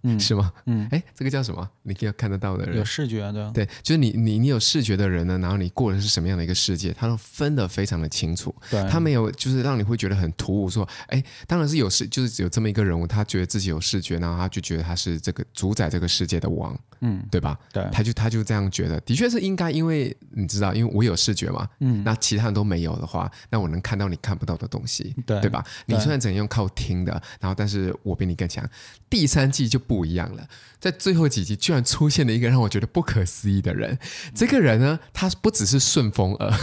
[0.03, 0.51] 嗯，是吗？
[0.65, 1.69] 嗯，哎，这个叫什么？
[1.83, 8.53] 你可以看得到的人，有视觉的，对，就是你，你，你有视觉的人呢，然后你过的是什么样的一个世界，他都分得非常的清楚。
[8.69, 17.59] 对，他没有，就是让你会觉得很突兀，说，哎，当然是有视，就是只有这么一个人物，他觉得自己有视觉，然后他就觉得他是这个主宰这个世界的王，嗯，对吧？
[17.73, 25.61] 对，他就他就这样觉得，的确是应该，因为你知道，因为我有视觉嘛，嗯，那其他人都没有的话，那我能看到你看不到的东西，对，对吧？
[25.87, 28.65] 你虽然只能用靠听的，然后但是我比你更强。
[29.09, 29.77] 第三季就。
[29.89, 30.47] 不一样了，
[30.79, 33.97] 在最后几集居然出现了一个让我觉得不可思议的人。
[34.35, 36.53] 这个人呢，他不只是顺风耳，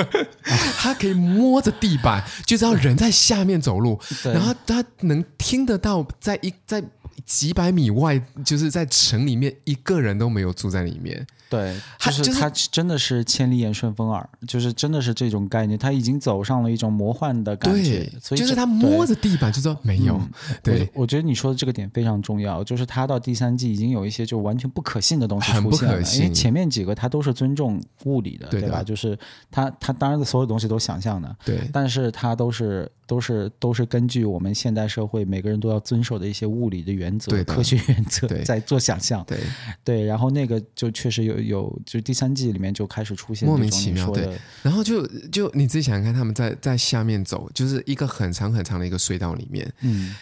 [0.76, 6.84] 他可以摸着地板就知道人在下面走路，然后他能听得到在一在
[7.24, 11.26] 几百米外，就是在城里面一个人都没有住在里面。
[11.48, 18.00] 对，就是他真的是千里眼顺风耳，就是真的是这种概念，他已经走上了一种魔幻的感觉。
[18.00, 20.16] 对，所以就是他摸着地板就说没有。
[20.18, 20.30] 嗯、
[20.62, 28.82] 对我，我觉得你说的这个点非常重要，就是他到第三季已经有一些就完全不可信的东西出现了，因为前面几个他都是尊重物理的，对，的对吧？
[28.82, 29.16] 就是
[29.50, 39.24] 他他当然的所有东西都想象的，对，但是他都是都是都是根据我们现代社会每个人都要遵守的一些物理的原则、科学原则在做想象。
[39.24, 39.38] 对
[39.84, 41.36] 对，然后那个就确实有。
[41.46, 50.16] 有，就第三季里面就开始出现莫名其妙对，然后就就你自己想想看，他们在在下面走，就是一个很长很长的一个隧道里面，嗯，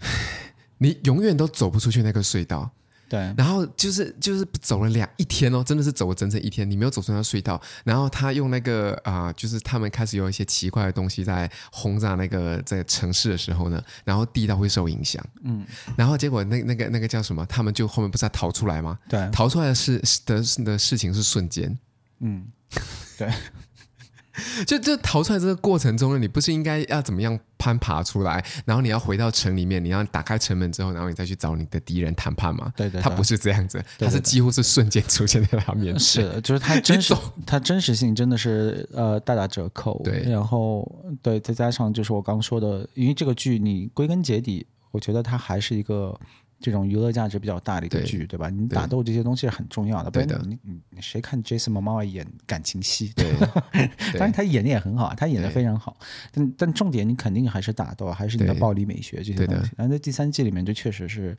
[0.76, 2.70] 你永远都走不出去那个隧道。
[3.10, 7.60] 对，然后就是就是走了两一天哦，真的是走了整整一天，你没有走出那隧道。
[7.82, 15.20] 然后他用那个啊、呃，就是他们开始有一些奇怪的东西在轰炸那个在城市的时候呢，然后地道会受影响。
[15.42, 17.44] 嗯，然后结果那那个那个叫什么？
[17.46, 18.96] 他们就后面不是要逃出来吗？
[19.08, 21.76] 对，逃出来的事的的事情是瞬间。
[22.20, 22.46] 嗯，
[23.18, 23.28] 对。
[24.66, 32.72] 就就逃出来这个过程中呢，你不是应该要怎么样攀爬出来，然后你要回到城里面，你要打开城门之后，然后你再去找你的敌人谈判吗？
[32.76, 36.00] 对对，他不是这样子，他是几乎是瞬间出现在他面前。
[36.00, 37.14] 是的，就是他真实，
[37.46, 40.00] 他真实性真的是呃大打折扣。
[40.04, 40.90] 对，然后
[41.22, 46.18] 对，再加上就是我刚说的，因为这个剧你归根结底，我觉得它还是一个。
[46.60, 48.50] 这种娱乐价值比较大的一个剧，对，对吧？
[48.50, 50.10] 你打斗这些东西是很重要的。
[50.10, 53.10] 对的，你你你谁看 Jason Momoa 演感情戏？
[53.16, 53.32] 对，
[54.12, 55.96] 当然他演的也很好，他演的非常好。
[56.30, 59.70] 但但重点你肯定还是打斗，还是你的暴力美学这些东西。
[59.76, 61.36] 然后在第三季里面就确实是，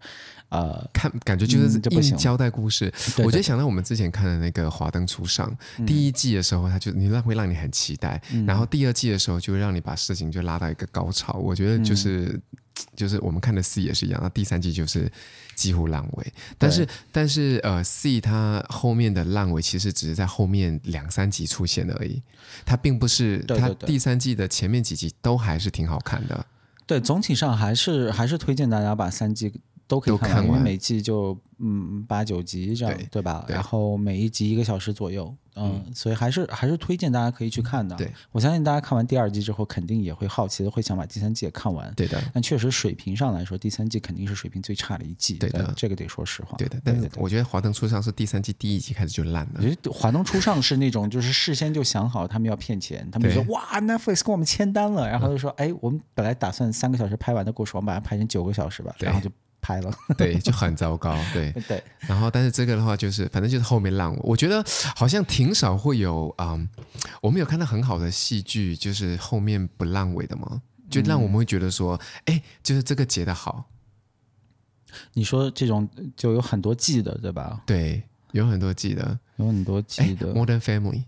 [0.50, 2.92] 呃，看感觉就是硬交代故事。
[3.18, 5.56] 嗯、我就想到我们之前看的那个《华灯初上》
[5.86, 11.34] 第一季的时候，他就你让会让你很期待，嗯、然后第二季的时候就会让你把事情就拉到一个高潮。
[11.34, 12.42] 我觉得就是。
[12.88, 15.12] 嗯就是我们看的 C 也是一样，那第三季就是
[15.56, 22.22] 几乎烂尾，但是但是呃 C 它后面的烂尾其实只是在后面两三集出现而已，
[22.66, 26.46] 它并不是它第三季的前面几集都还是挺好看的。
[26.86, 29.54] 对，总体上还是还是推荐大家把三季
[29.92, 33.46] 都可以看完，因为每季就嗯八九集这样，对，对吧？
[33.50, 35.36] 然后每一集一个小时左右。
[35.58, 37.94] 嗯，所以还是还是推荐大家可以去看的。
[37.98, 41.94] 对，我相信大家看完第二季之后，肯定也会好奇的，会想把第三季也看完。
[41.94, 42.24] 对的。
[42.34, 45.34] 但确实水平上来说，第三季肯定是水平最差的一季。
[45.34, 46.56] 对的，这个得说实话。
[46.58, 46.80] 对的。
[46.86, 49.56] 但是我觉得《华灯初上》是第三季第一集开始就烂了。
[49.56, 59.30] 我觉得《华灯初上》是那种就是事先就想好他们要骗钱，他们就说哇，Netflix 跟我们签单了，然后就说哎，我们本来打算三个小时拍完的故事，我们把它拍成九个小时吧，然后就。
[59.62, 61.84] 拍了， 对，就很糟糕，对 对。
[62.00, 64.20] 然后，但是这个的话，就是反正就是后面烂尾。
[64.24, 64.64] 我觉得
[64.96, 66.70] 好像挺少会有啊、嗯，
[67.22, 70.62] 我们有看到很好的戏剧，就是后面不烂尾的吗？
[70.90, 73.66] 就让我们会觉得说，哎、嗯，就是这个结的好。
[75.14, 77.62] 你说这种就有很多季的，对吧？
[77.66, 80.34] 对，有很多季的，有很多季的。
[80.34, 81.04] Modern Family。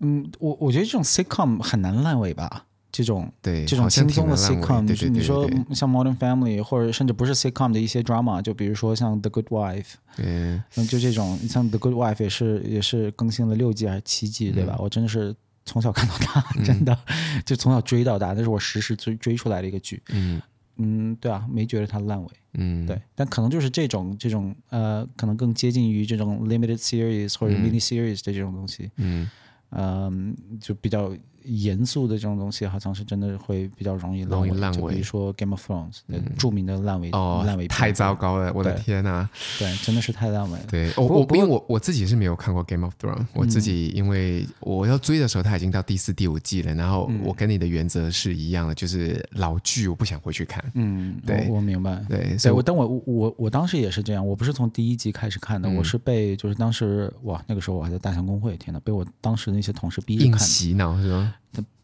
[0.00, 2.66] 嗯，我我觉得这种 sitcom 很难烂尾吧。
[2.92, 14.74] 这种对这种轻松的 sitcom，就是你说像 Modern Family，或者甚至不是 sitcom 的一些 drama，就比如说像 The Good Wife，嗯，就这种，像 The Good Wife 也是也是更新了六季还是七季，对吧？
[14.76, 15.32] 嗯、我真的是
[15.64, 20.02] 从小看到大，真的、嗯、就从小追到大，那是我实时追追出来的一个剧。
[20.08, 20.42] 嗯，
[20.78, 22.28] 嗯，对啊，没觉得它烂尾。
[22.54, 28.90] 嗯，对，但可能就是这种这种呃，可能更接近于这种 limited series 或者 mini series 的这种东西。
[28.96, 29.30] 嗯，
[29.70, 31.12] 嗯、呃，就比较。
[31.50, 34.48] 严肃的这种东西，好像是真的会比较容易烂尾。
[34.48, 34.92] 容易烂尾。
[34.92, 38.52] 比如说《Game of Thrones》嗯，著名的烂尾哦，烂尾太糟糕了！
[38.54, 40.64] 我的天哪，对，真的是太烂尾了。
[40.70, 46.74] 对，我我因为我我自己是没有看过《Game of Thrones》，我自己因为我要追的时候，它已经到第四、第五季了。
[46.74, 50.64] 然后我跟你的原则是一样的，就是老剧我不想回去看。
[50.74, 52.04] 嗯，对，我明白。
[52.08, 61.34] 对，所以我等我我我当时也是这样，我不是从第一集开始看的，我是被就是当时哇，那个时候我还在大象公会，天哪，被我当时那些同事逼着看，洗脑是吗？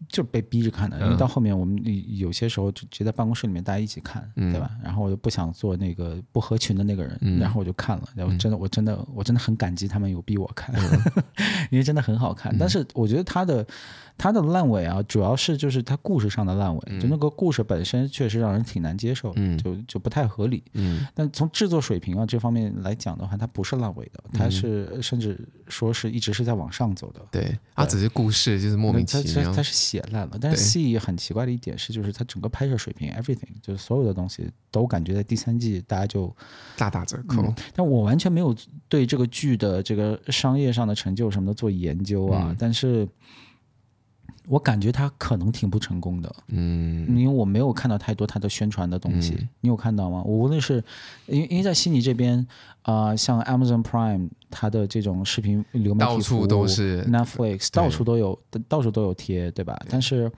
[0.08, 1.82] 就是被逼着看的，因为到后面我们
[2.16, 4.70] 有些时候就直接在办公室里面大家一起看，嗯、对吧？
[4.82, 11.22] 然后我就不想做那个不合群的那个人，嗯、然后我就看了，然后真的，我真的，我真的很感激他们有逼我看，嗯、
[11.70, 12.56] 因为真的很好看。
[12.58, 13.66] 但是我觉得他的。
[14.18, 20.62] 它的烂尾啊，主要是就是它故事上的烂尾，嗯、就那个故事本身确实让人挺难接受，嗯、就就不太合理。
[20.72, 27.20] 嗯，但从制作水平啊这方面来讲的话，它不是烂尾的，它是甚至说是一直是在往上走的。
[27.30, 30.38] 对，它只是故事就是莫名其妙，它它是写烂了。
[30.40, 36.34] 但是戏很奇怪的一点是，就是它整个拍摄水平，everything 就是所有的东西都感觉在第三季大家就
[36.76, 37.54] 大打折扣、嗯。
[37.74, 38.56] 但我完全没有
[38.88, 43.06] 对这个剧的这个商业上的成就什么的做研究啊，嗯、但是。
[44.48, 50.22] 我感觉他可能挺不成功的，嗯，因为我没有看到太多他的宣传的东西，嗯、你有看到吗？
[50.24, 50.82] 我无论是
[51.26, 52.38] 因为因为在悉尼这边
[52.82, 57.04] 啊、呃，像 Amazon Prime 它的这种视频流媒体服务，到处都是。
[57.04, 59.76] Netflix，到处都有，到处都有贴，对吧？
[59.80, 60.30] 对，但是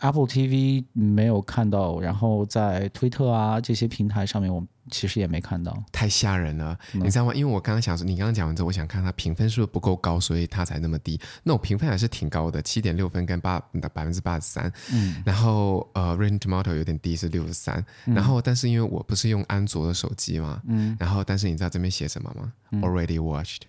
[0.00, 4.64] Apple TV 没有看到，然后在推特啊这些平台上面，我。
[4.90, 7.32] 其实也没看到，太吓人了，嗯、你知道吗？
[7.32, 11.20] 因为我刚刚想说，你刚刚讲完之后，我想看它评分是不是不够高，所以它才那么低。
[11.44, 13.60] 那我评分还是挺高的，七点六分跟八
[13.94, 14.72] 百分之八十三。
[14.92, 17.84] 嗯，然后呃，Rotten Tomato 有点低，是六十三。
[18.04, 22.52] 然后，但是因为我不是用安卓的手机嘛，嗯，然后但是你知道这边写什么吗？
[22.72, 23.60] 嗯？Already watched。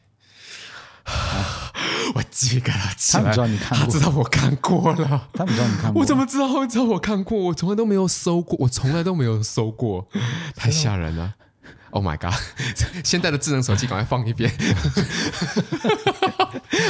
[1.04, 1.72] 啊、
[2.16, 2.80] 我记个了，
[3.12, 7.38] 他们知道你看过，他知道我看过了，他们知道你看过，我怎么知道知道我看过？
[7.38, 10.08] 我从来都没有搜过，我从来都没有搜过，
[10.56, 11.34] 太吓人了
[11.92, 12.34] ！Oh my god！
[13.04, 14.50] 现在的智能手机赶快放一边。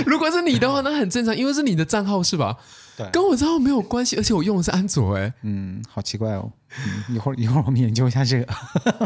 [0.08, 2.58] 如果是你的话，那很正常，因为是你的账号是吧？
[2.98, 6.52] 对，跟我账号没有关系，而且我用的是安卓，哎，嗯，好奇怪哦。
[7.10, 8.54] 嗯、一会儿一会儿我们研究一下这个。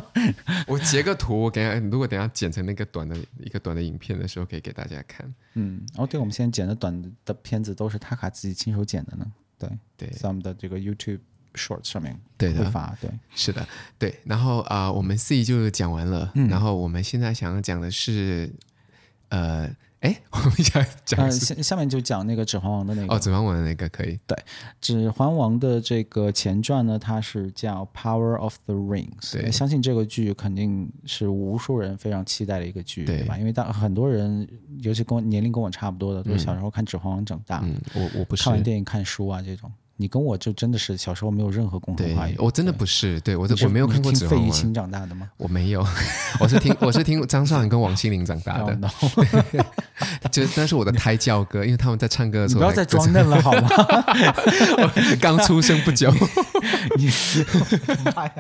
[0.68, 5.34] 我截个图，我等下如果等下剪成那个短的一个短的影片的时候，可以给大家看。
[5.56, 9.26] 嗯，哦，对，我们现在剪的短的片子都是塔卡自己亲手剪的呢。
[9.58, 11.22] 对对，在我们的这个 YouTube
[11.56, 12.96] Short 上面对的发。
[13.02, 14.20] 对，是的，对。
[14.26, 16.32] 然后啊、呃，我们 C 就讲完了。
[16.36, 18.52] 嗯、然后我们现在想要讲的是，
[19.30, 19.70] 呃。
[20.06, 24.20] 哎， 我们想讲、呃、下下面就讲那个《指环王》的那个哦，《指环王》的那个可以。
[24.28, 24.38] 对，
[24.80, 29.20] 《指环王》的这个前传呢，它是叫《Power of the Rings》。
[29.34, 33.36] 对，相信这个剧肯定是无数人非常期待的一个剧，对，对吧？
[33.40, 34.48] 因为当很多人，
[34.82, 37.62] 尤其跟我年龄跟我差不多的，都是小时候看《指环王》长大。
[37.64, 39.72] 嗯，我我不是看完电影看书啊这种。
[39.98, 42.36] 你跟我就真的是小时候没有任何共同话语。
[42.38, 44.48] 我真的不是，对我我没有看过《指环王》。
[44.50, 45.30] 费玉清长大的吗？
[45.38, 45.86] 我没有，
[46.40, 48.78] 我是听我是听张韶涵跟王心凌长大的。
[50.32, 52.60] 就那是我的胎教歌，因为他们在唱歌的时候。
[52.60, 53.70] 不要再装嫩了好吗？
[55.22, 56.12] 刚出生不久。
[56.98, 57.10] 你
[58.14, 58.34] 妈呀！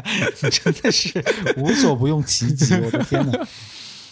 [0.43, 1.23] 你真的是
[1.55, 3.47] 无所不用其极，我的天哪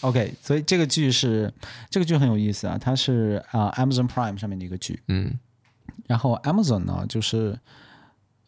[0.00, 1.52] ！OK，所以这个剧是
[1.90, 5.02] 这个剧很有意思啊，它是啊、uh, Amazon Prime 上面的一个剧。
[5.08, 5.38] 嗯。
[6.06, 7.58] 然后 Amazon 呢，就是，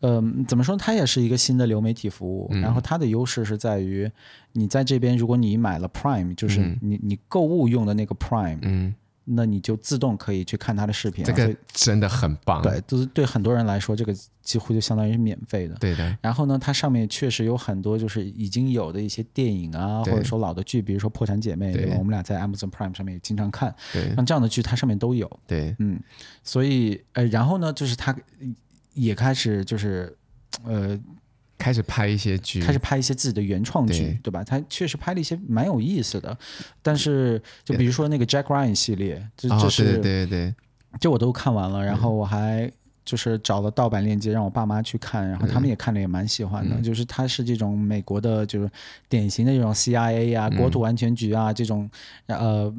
[0.01, 0.77] 嗯、呃，怎么说？
[0.77, 2.49] 它也是一个新的流媒体服务。
[2.53, 4.11] 嗯、然后它的优势是在于，
[4.53, 8.94] 你在这边，如果你买了 Prime，就是你、嗯、你购物用的那个 Prime，嗯，
[9.29, 11.25] 那你就自动可以去看他的视频。
[11.25, 12.62] 这个真的很棒。
[12.62, 15.75] 对，就是对很多人来说，这个几乎就相当于是免费的。
[15.81, 16.17] 对的。
[16.23, 21.97] 然后呢，它上面确实有很多就是已经有的一些电影啊，或者说老的剧，比如说《破产姐妹》，对，吧？
[21.99, 23.75] 我们俩在 Amazon Prime 上面也经常看。
[23.93, 24.15] 对。
[24.15, 25.29] 像这样的剧，它上面都有。
[25.47, 25.75] 对。
[25.81, 26.01] 嗯。
[26.45, 28.17] 所以，呃，然后呢，就是它
[28.95, 30.17] 也开始就是，
[30.65, 30.99] 呃，
[31.59, 34.45] 开始拍一些剧，开始拍一些自己的原创剧，对，对吧？
[34.45, 36.37] 他确实拍了一些蛮有意思的，
[36.83, 40.55] 但是就比如说那个 Jack Ryan 系列，这这是、哦、对对对，
[41.01, 42.71] 这我都看完了，然后我还
[43.05, 48.71] 就是找了盗版链接让我爸妈去看，然后他们也看了也蛮喜欢的，嗯、就是它是这种美国的，就是
[49.09, 51.88] 典型的这种 CIA 啊、国土安全局啊这种
[52.27, 52.73] 呃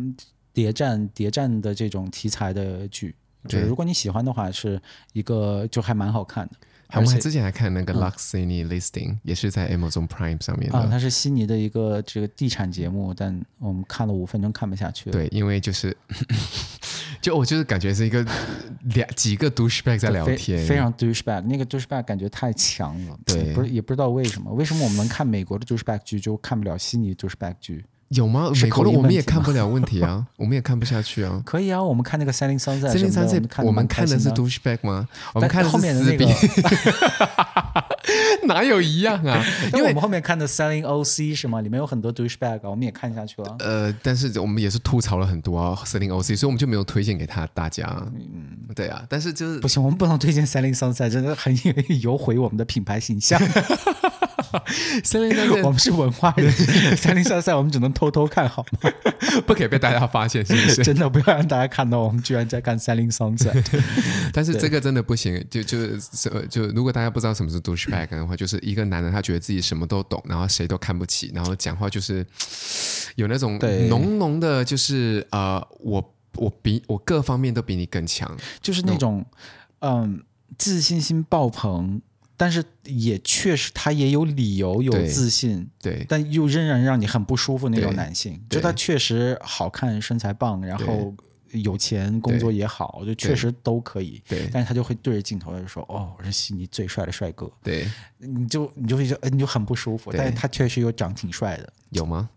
[0.53, 3.15] 谍战谍战的这种题材的剧。
[3.47, 4.81] 就是如果你喜欢的话，是
[5.13, 6.53] 一个就还蛮好看的。
[6.93, 10.78] 我们之前还看那个《Lux Sydney Listing》，也是在 Amazon Prime 上面的。
[10.78, 15.12] 啊，它是悉尼的一个这个地产节目，但我们看了五分钟看不下去了。
[15.12, 15.95] 对，因为就是
[17.21, 18.26] 就我就是感觉是一个
[18.95, 27.84] 两几个 douchebag 在聊天，非常 douchebag，那个 douchebag 感觉太强了，对，不是也不知道为什么，为什么我们能看美国的 douchebag 剧就看不了悉尼 douchebag 剧？
[28.09, 28.49] 有吗？
[28.61, 31.41] 美国的我们也看不了问题啊， 我们也看不下去啊。
[31.45, 32.91] 可以啊，我们看那个 Selling Sunset。
[32.91, 35.07] Selling Sunset，我们看的是 douchebag 吗？
[35.33, 36.25] 我们看后面的那个，
[38.47, 39.43] 哪有一样啊？
[39.73, 41.59] 因为我们后面看的 Selling OC 是吗？
[41.61, 43.55] 里面有很多 douchebag，我们也看下去了。
[43.59, 47.85] 呃，但是我们也是吐槽了很多啊，Selling OC，所以我们就没有推荐给他大家。
[48.15, 51.53] 嗯，对啊，但是就是不行，我们不能推荐 Selling Sunset，真的很
[52.01, 53.39] 有毁我们的品牌形象。
[55.03, 56.51] 三零三赛， 我们是文化人。
[56.97, 58.91] 三零三赛，我们只能偷偷看好吗？
[59.45, 60.83] 不可以被大家发现，是不是？
[60.83, 63.51] 真的不要让大家看到我们居然在看三零三赛。
[64.33, 65.99] 但是这个真的不行，就就是
[66.49, 72.25] 就如果大家不知道什么是 douchebag 的话，就是一个男人他觉得自己什么都懂，然后谁都看不起，然后讲话就是
[73.15, 78.29] 有那种浓浓的，就是呃，我我比我各方面都比你更强，
[78.62, 79.25] 就是那种
[79.79, 80.21] 嗯，
[80.57, 82.01] 自信心爆棚。
[82.38, 91.13] 但是也确实，他也有理由有自信，对，对，但又仍然让你很不舒服那种男性，就他确实好看，身材棒，然后。
[91.51, 94.21] 有钱，工作也好，就确实都可以。
[94.27, 100.12] 对，但是他就会对着镜头就说：“哦，我是悉尼最帅的帅哥。”对，你就你就会觉得，你就很不舒服。
[100.12, 101.73] 但是他确实又长挺帅的。
[101.91, 102.29] 有吗？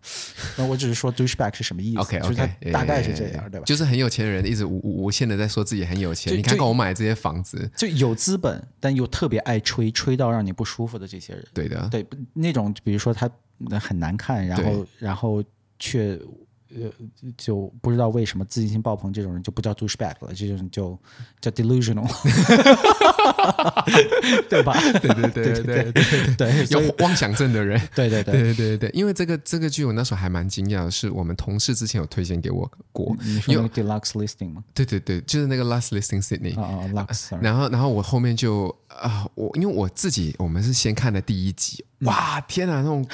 [0.57, 3.65] 那我只是说 douchebag 是什么意思？OK OK，大概是这样，对吧？
[3.65, 6.33] 就是很有钱的人一直无无限的在说自己很有钱。
[6.37, 11.45] 你看看我买这些房子，就有资本，但又特别爱吹，吹到让你不舒服的这些人。
[11.53, 13.29] 对的，对那种，比如说他
[13.79, 15.43] 很难看，然后然后
[15.77, 16.17] 却。
[16.79, 16.89] 呃，
[17.37, 20.97] 就不知道为什么自信心爆棚这种人就不叫 douchebag 了，这种就
[21.39, 22.07] 叫 delusional，
[24.49, 24.73] 对吧？
[24.99, 28.41] 对对对对对对对，有妄想症的人，对 对对。
[28.41, 34.63] 对对对，因为这个这个剧我那时候还蛮惊讶的，是我们同事之前有推荐给我过，你说那个 deluxe listing 吗？
[34.73, 36.55] 对对对，就是那个 last listing Sydney，
[37.41, 43.05] 然后然后我后面就啊，我因为我自己我们是先看的第一集，哇，天哪，那种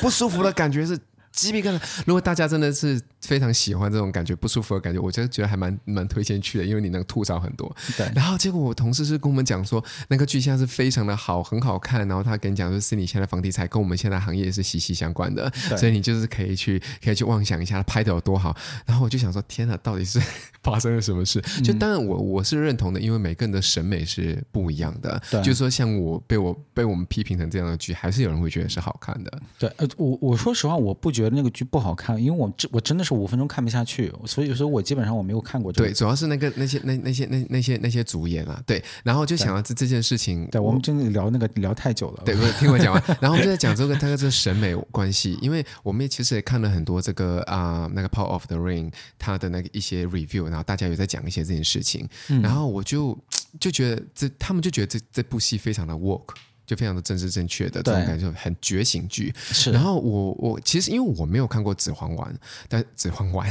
[0.00, 0.98] 不舒服的感觉是。
[1.32, 1.80] 鸡皮疙瘩！
[2.06, 7.74] 如果大家真的是非常喜欢这种感觉不舒服的感觉，我真的觉得还蛮蛮推荐去的，因为你能吐槽很多。
[7.96, 8.10] 对。
[8.14, 12.06] 然后结果我同事是跟我们讲说，那个剧现在是非常的好，很好看。
[12.06, 18.54] 然后他跟你讲说，是你现在房地产跟我们现在行业是息息相关的，所以你就是可以去可以去妄想一下他拍的有多好。
[18.84, 20.20] 然后我就想说，天哪，到底是
[20.62, 21.40] 发生了什么事？
[21.64, 25.20] 就当然我我是认同的，因为每个人的审美是不一样的。
[25.30, 25.40] 对。
[25.42, 29.42] 就是说，像我被我被我们批评成这样的剧，还是有人会觉得是好看的。
[29.58, 29.72] 对。
[29.76, 32.22] 呃，我我说实话，我不觉得那个剧不好看。
[32.22, 35.88] 因为我真我真的是五分钟看不下去，所以有时候我基本上我没有看过这个。
[35.88, 42.22] 对，主要是那个那些那那些那那些那些主演啊，对，然后就想到这这件事情，对，我，我们真的聊那个聊太久了。
[42.24, 53.18] 对，不是听我讲完， 然后就在讲这个大概这个审美关系，因为我们也其实也看了很多这个啊、呃、那个 Power of the Ring 它的那个一些 review，然后大家有在讲一些这件事情，嗯、然后我就
[53.60, 56.34] 就觉得这他们就觉得这这部戏非常的 work。
[56.66, 59.34] 就非常的政治正确的这种感觉，很觉醒剧。
[59.52, 62.32] 是，然后我我其实因为我没有看过《指环王》，
[62.68, 63.46] 但《指环王》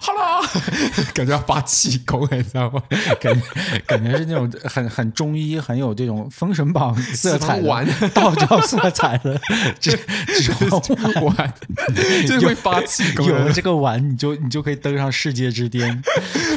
[0.00, 0.42] 好 了，
[1.14, 2.82] 感觉要发气功，你知道吗？
[3.20, 3.42] 感觉
[3.86, 9.38] 感觉是那种很很中医，很有这种封神榜色彩的道教色彩的
[9.78, 9.96] 《指
[10.40, 10.70] 指环
[11.22, 11.34] 王》，
[12.40, 13.26] 就会发气功。
[13.26, 16.02] 有了这个丸，你就你就可以登上世界之巅。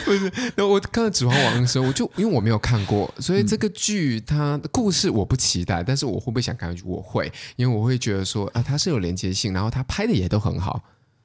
[0.05, 4.59] 不是，那我看到《指环王》的时候，我就因为我没有看过，所以这个剧它。
[4.69, 6.75] 故事我不期待，但是我会不会想看？
[6.85, 10.81] 我会，因为我会觉得说啊，它是有连接性，然后它拍的也都很好，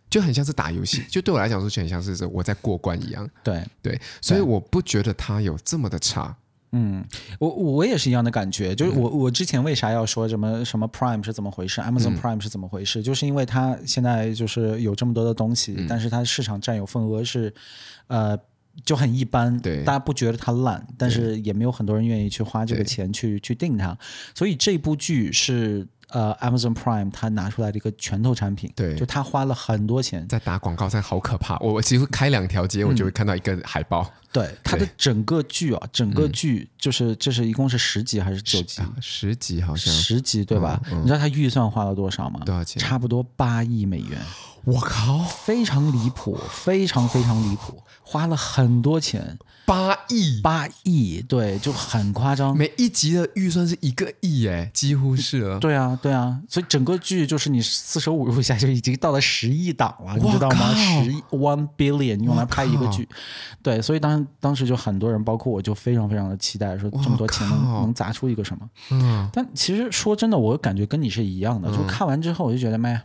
[0.09, 3.29] 就很像是打游戏， 就对我来讲说就很像是我在过关一样。
[3.43, 6.37] 对对，所以我不觉得它有这么的差。
[6.73, 7.05] 嗯，
[7.39, 17.55] 我我也是一样的感觉，就是我我之前为啥要说什么什么 Prime 是怎么回事，Amazon Prime 是怎么回事，嗯、就是因为它现在就是有这么多的东西，嗯、但是它市场占有份额是
[18.09, 18.39] 呃。
[18.85, 23.97] 就很一般，对，大家不觉得它烂，但是也没有很多人愿意去花这个钱去去订它，
[24.35, 30.27] 所以这部剧是呃 Amazon Prime 它拿出来的一个拳头产品，对，就他花了很多钱。
[30.29, 38.83] 在打广告，在好可怕，我我几乎开两条街我就会看到一个海报，嗯、对，它的整个剧啊，整个剧就是这是一共是十集还是九集？
[38.83, 40.79] 啊、十集好像十集对吧？
[40.93, 42.41] 嗯嗯、你知道它预算花了多少吗？
[42.45, 42.79] 多少钱？
[42.79, 44.21] 差不多八亿美元。
[44.65, 52.55] 我靠，非常离谱，非常非常离谱，花了很多钱，八亿，八亿，对，就很夸张。
[52.57, 55.61] 每一集的预算是一个亿，哎，几乎是了。
[55.61, 60.75] 对啊，对啊，所以整个剧就是你四舍五入一下就已经到了十亿档了，你知道吗？
[60.75, 63.09] 十亿，one billion 用来拍一个剧，
[63.63, 68.71] 对，所以当当时就很多人，包括我就非常非常的期待，说这么多钱能能砸出一个什么？
[68.91, 73.03] 嗯，但其实说真的，我感觉跟你是一样的，就看完之后我就觉得，妈呀。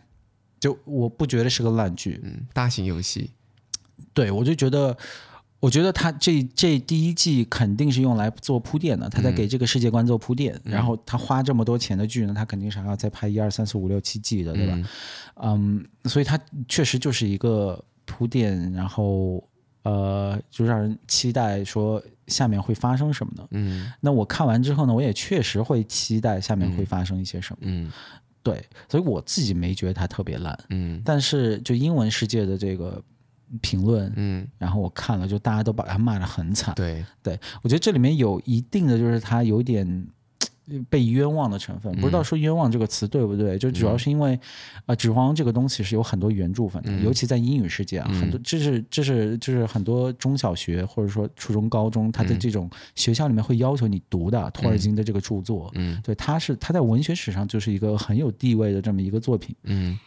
[0.60, 3.30] 就我不觉得是个烂剧，嗯，大型游戏，
[4.14, 4.96] 对，我就觉得。
[5.62, 10.52] 我觉得他这这第一季肯定是用来做铺垫的，他在给这个世界观做铺垫。
[10.64, 14.72] 嗯、然后他花这么多钱的剧呢，他肯定是还要再拍一二三四五六七季的，对吧？
[15.36, 19.40] 嗯，嗯，所以他确实就是一个铺垫，然后
[19.82, 23.48] 呃，就让人期待说下面会发生什么呢？
[23.50, 27.58] 嗯，那我看完之后呢，我也确实会期待下面会发生一些什么。
[27.62, 27.92] 嗯，嗯
[28.42, 30.58] 对，所以我自己没觉得它特别烂。
[30.70, 33.02] 嗯，但是就英文世界的这个。
[33.60, 36.74] 评论，嗯，然后我看了，就大家都把它骂得很惨。
[36.74, 40.06] 对，对我觉得这里面有一定的，就是它有点
[40.88, 41.92] 被冤枉的成分。
[41.96, 43.58] 不知道说冤枉这个词对不对？
[43.58, 44.38] 就主要是因为，
[44.86, 55.70] 啊，指环王这个东西是有很多原著粉的，尤其在英语世界啊，很多这是这是就是很多中小学或者说初中高中，他的这种学校里面会要求你读的托尔金的这个著作。
[55.74, 59.54] 嗯，对，他是他在文学史上就是一个很有地位的这么一个作品。
[59.64, 59.98] 嗯。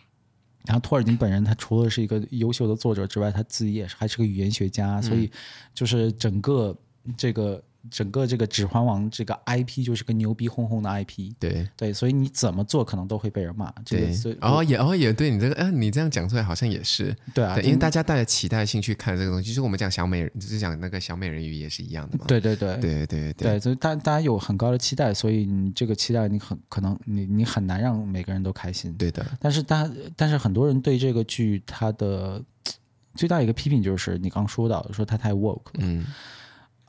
[0.66, 5.30] 然后托尔金本人，他除了是一个优秀的作者之外，他自己也是还是个语言学家，所以
[5.74, 6.76] 就是整个
[7.18, 7.62] 这个。
[7.92, 13.72] 整个这个《指环王》这个 IP 就是个牛逼哄哄的 IP，对对，所以你怎么做可能都会被人骂。
[13.86, 22.26] 对，哦也哦也对你这个，哎，你这样讲出来好像也是，对啊，因为大家带着期待性去看这个东西，就是我们讲小美人，就是讲那个小美人鱼也是一样的嘛。
[22.28, 28.94] 对对对对对对，所以大大家有很高的期待，所以你这个期待你很可能你你很难让每个人都开心。
[28.94, 32.44] 对的，但是大但是很多人对这个剧它的
[33.16, 35.72] 最大一个批评就是你刚说到，说它太 woke 了。
[35.80, 36.06] 嗯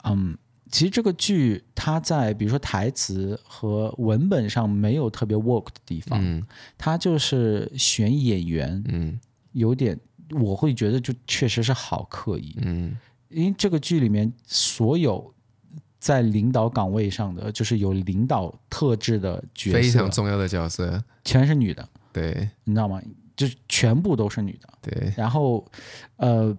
[0.03, 0.37] 嗯。
[0.69, 6.45] 其实这个剧，它在比如说台词和文本上没有特别 work 的地方，嗯，
[6.77, 9.19] 它就是选演员，嗯，
[9.53, 9.97] 有点
[10.31, 12.97] 我会觉得就确实是好刻意，嗯，
[13.29, 15.33] 因为这个剧里面所有
[15.99, 23.01] 在领导岗位上的，就是有领导特质的角色，非常重要的角色，全是女的，对，你知道吗？
[23.35, 25.65] 就全部都是女的，对，然后，
[26.17, 26.57] 呃。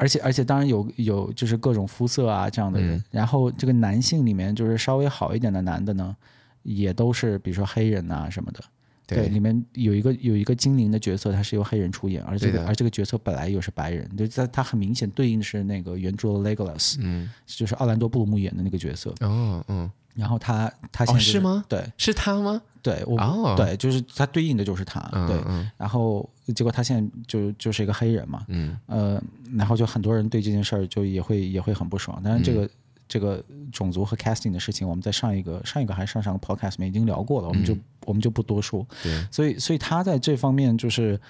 [0.00, 6.16] 而且而且当然有有就是各种肤色啊这样的人，嗯、然后这个男性里面就是稍微好一点的男的呢，
[6.62, 8.60] 也都是比如说黑人啊什么的。
[9.06, 19.12] 对，里面有一个有一个精灵的角色，他是由黑人出演，而这个而这个角色本来又是白人，就在他很明显对应的是那个原著的 Legolas，嗯，就是奥兰多布鲁姆演的那个角色。
[19.20, 19.90] 哦，嗯。
[20.20, 21.64] 然后他他现在、就是哦、是吗？
[21.66, 22.60] 对，是他吗？
[22.82, 25.00] 对，我、哦、对，就是他对应的就是他。
[25.12, 25.36] 嗯、对，
[25.76, 28.44] 然后结果他现在就就是一个黑人嘛。
[28.48, 28.78] 嗯。
[28.86, 29.22] 呃，
[29.54, 32.20] 然后就很多人对这件事儿就也会也会很不爽。
[32.24, 32.70] 但是，这个、嗯、
[33.06, 38.86] 这个种族和 casting 的事情，我们在上一个上一个还是上上个 podcast 里面已经聊过了，我们就、嗯、我们就不多说。
[39.02, 39.26] 对。
[39.30, 41.20] 所以所以他在这方面就是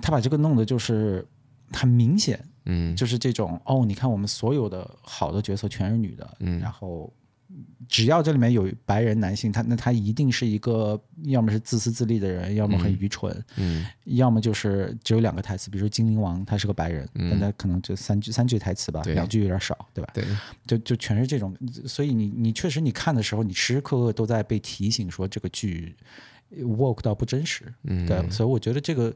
[0.00, 1.26] 他把这个弄的就是
[1.72, 2.42] 很明显。
[2.64, 2.96] 嗯。
[2.96, 6.36] 就是这种哦，你看我们所有的好的角色全是女的。
[6.40, 6.58] 嗯。
[6.58, 7.12] 然后。
[7.88, 13.86] 只要这里面有白人男性，他那他一定是一个要么是自私自利的人，要么很愚蠢，嗯，嗯
[14.16, 20.10] 要么就是只有两个台词，比如说精灵王他是个白人，嗯、但他可能就三句三句台词吧，两句有点少，对吧？
[20.14, 20.24] 对，
[20.66, 21.54] 就就全是这种，
[21.86, 25.94] 所以你你确实你看的时候，你时时刻刻都在被提醒说这个剧
[26.56, 29.14] work 到不真实，嗯，对，所以我觉得这个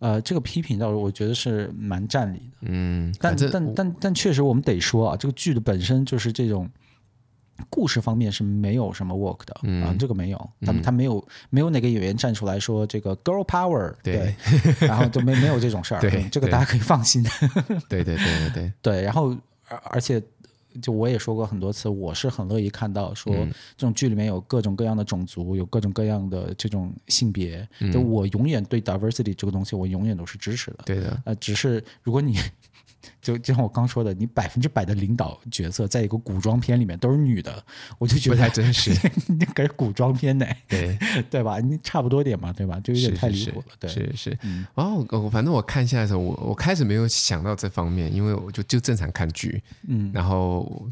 [0.00, 6.68] 呃这个批评倒是我觉得是蛮占理的，嗯，但但但但确实我们得说啊，这个剧的本身就是这种。
[7.70, 14.34] 故事方面是没有什么 work 的，嗯、啊，这个没有，他们他没有没有哪个演员站出来说这个 girl power，对，
[14.78, 17.22] 对 然后就没没有这种事儿，对，这个大家可以放心。
[17.88, 18.72] 对对对对对。
[18.82, 19.36] 对， 然后
[19.68, 20.22] 而而且
[20.82, 23.34] 就我也说过很多次，我是很乐意看到说
[23.76, 30.78] 这种剧里面有各种各样的种族，有各种各样的这种性别，嗯、就我永远对 diversity 这个东西我永远都是支持的。
[30.84, 32.36] 对的，呃，只是如果你。
[33.20, 37.64] 就就像我刚说的，你百分之百的领导角色，在一个古装片里面都是女的，
[37.98, 38.90] 我就觉得不太真实。
[39.28, 40.98] 你可是古装片呢，对
[41.30, 41.58] 对吧？
[41.60, 42.78] 你差不多点嘛，对吧？
[42.80, 43.66] 就有点太离谱了。
[43.78, 44.38] 对，是是。
[44.42, 50.88] 嗯、哦，我反正我看下来的时候，我我开始没有想到这方面，因为我就就正常看剧，嗯，然后。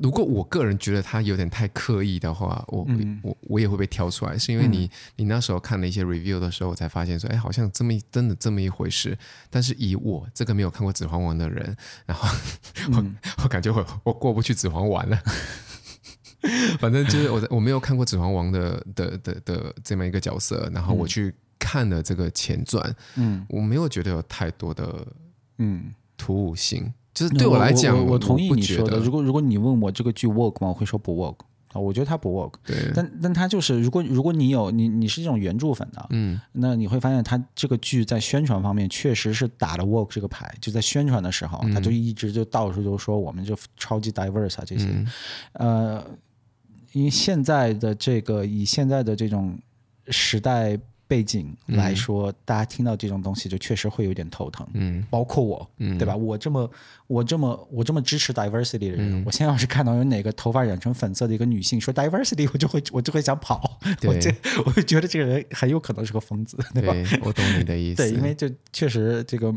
[0.00, 9.18] 如果我个人觉得他有点太刻意的话，我、嗯、我我也会被挑出来，是因为你、嗯、你那时候看了一些 review 的时候，我才发现说，哎，好像这么真的这么一回事。
[9.50, 11.76] 但是以我这个没有看过《指环王》的人，
[12.06, 12.28] 然后
[12.92, 15.20] 我、嗯、我感觉我我过不去《指环王》了。
[16.78, 25.06] 反正就是我我没有看过《指环王》的的的的，的这么一个角色，然后我去看了这个前传，嗯，我没有觉得有太多的
[25.58, 26.94] 嗯突兀性。
[27.12, 28.98] 就是对我来讲，我我同意你说的。
[28.98, 30.68] 如果如果你问我这个剧 work 吗？
[30.68, 31.36] 我会说不 work
[31.72, 31.80] 啊。
[31.80, 32.54] 我觉得它不 work。
[32.64, 32.76] 对。
[32.94, 40.52] 但但它就是，如果如果你有你你是这种原著粉的，嗯，那你会发现它这个剧在宣传方面确实是打了 work 这个牌。
[40.60, 44.86] 就在宣传的时候，他、嗯、就一直就到处都说我们就超级 diverse 啊这些。
[45.54, 46.06] 嗯、呃，
[46.92, 49.58] 因为现在的这个以现在的这种
[50.08, 50.78] 时代
[51.10, 54.64] 背景来说，嗯、大家听到这种东西就确实会有点头疼。
[54.74, 56.14] 嗯，包括我，嗯，对吧？
[56.14, 56.70] 我这么
[57.08, 63.80] 我这么我这么支持 diversity 的人，嗯、我现在要是看到有哪个头发染成粉色的一个女性说 diversity，我就会我就会想跑。
[64.00, 64.30] 对，我就
[64.64, 66.92] 我会觉得这个人很有可能是个疯子，对吧？
[66.92, 68.08] 对，我懂你的意思。
[68.08, 69.52] 对，因为就确实这个。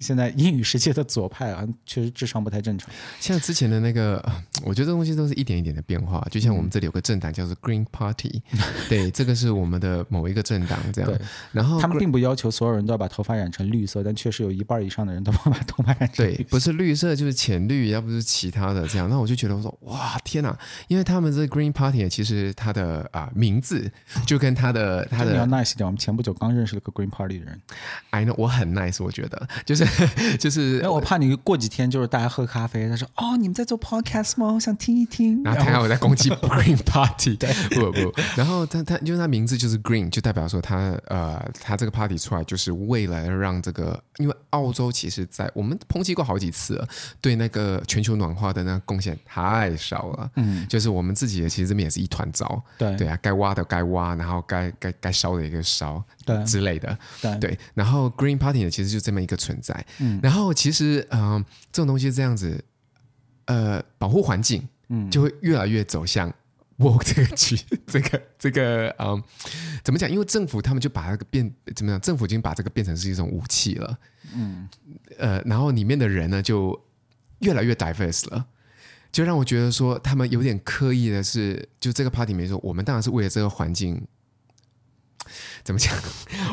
[0.00, 2.88] 现在英语世界的左派啊， 确实智商不太正常。
[3.20, 4.24] 像之前的那个，
[4.64, 6.26] 我觉得这东西都是一点一点的变化。
[6.30, 8.42] 就像我们这里有个政党叫做 Green Party，
[8.88, 11.10] 对， 这个是我们的某一个政党这样。
[11.10, 11.20] 对，
[11.52, 16.36] 然后他们并不要求所有人都要把头发染成绿色，但确实有一半以上的人都把头发染成绿色。
[16.36, 19.08] 对，不是绿色就是浅绿，要不是其他的这样。
[19.08, 20.56] 那我就觉得我说哇天哪，
[20.88, 23.90] 因为他们这个 Green Party 其实他的啊名字
[24.26, 25.86] 就跟他的他的你要 nice 一点。
[25.86, 27.60] 我们前不久刚认识了个 Green Party 的人
[28.10, 29.87] ，I know 我很 nice，我觉得就是
[30.38, 30.86] 就是。
[30.88, 34.52] 我怕你过几天就是大家喝咖啡，他说哦，你们在做 podcast 吗？
[34.52, 35.42] 我想听一听。
[35.44, 38.12] 然后他看我在攻击 Green Party，对不不。
[38.36, 46.88] 然后他他因为他名字就是 Green，就代表说他呃他这个 party 出来就是为了让这个，因为澳洲其实在我们抨击过好几次了，
[47.20, 50.30] 对那个全球暖化的那个贡献太少了。
[50.36, 52.60] 嗯，就是我们自己的其实这边也是一团糟。
[52.78, 56.98] 对对啊，该挖的该挖，然后该该该烧的一个烧，对之类的。
[57.20, 59.77] 对对，然后 Green Party 呢，其实就这么一个存在。
[59.98, 60.52] 嗯，然后。
[60.58, 62.64] 其实，嗯、呃，这种东西是这样子，
[63.44, 66.28] 呃，保护环境，嗯，就会越来越走向
[66.78, 67.56] woke 这个局，
[67.86, 69.24] 这个这个，嗯、呃，
[69.84, 70.10] 怎么讲？
[70.10, 72.00] 因为政府他们就把这个变怎么样？
[72.00, 73.98] 政府已经把这个变成是一种武器了，
[74.34, 74.68] 嗯，
[75.16, 76.76] 呃，然后里面的人呢，就
[77.40, 78.44] 越来越 diverse 了，
[79.12, 84.04] 就让我觉得说，他们有点刻意的是，就这个 party 里面说，我们当然是为了这个环境。
[85.64, 85.94] 怎么讲？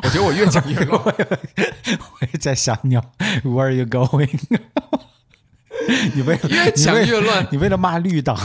[0.03, 1.01] 我觉得我越讲越乱。
[1.03, 2.95] 我也在想你
[3.43, 4.29] ，Where are you going？
[6.15, 8.37] 你为越讲越乱，你为了骂绿党。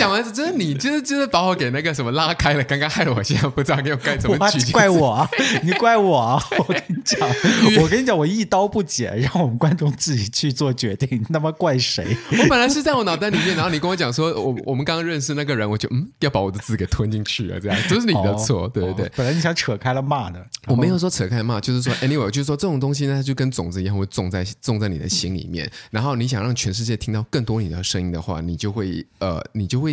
[0.00, 4.72] 讲完真的，你就是就是把我给那个什么拉开了，刚刚害得我现在不知道该该怎么举。
[4.72, 5.28] 怪我啊，
[5.62, 6.42] 你怪我啊！
[6.58, 7.28] 我跟你讲，
[7.82, 11.22] 我跟你讲，我一刀不剪，让我们观众自己去做决定。
[11.28, 12.16] 那么怪谁？
[12.32, 19.10] 我本来是在我脑袋里面，然后你跟我讲说，我我们刚刚认识那个人，我就嗯，要把我的字给吞进去了，这样都是你的错，哦、对对对、哦。
[19.16, 25.70] 本来你想扯开了骂的，我没有说扯开骂，就是说，anyway，就是说这种东西呢，它就跟种子一样，会种在种在你的心里面。
[25.90, 29.89] 然后你想让全世界听到更多你的声音的话，你就会呃，你就会。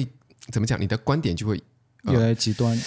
[0.52, 0.80] 怎么讲？
[0.82, 1.62] 你的观点就会、
[2.04, 2.82] 呃、越来越极端，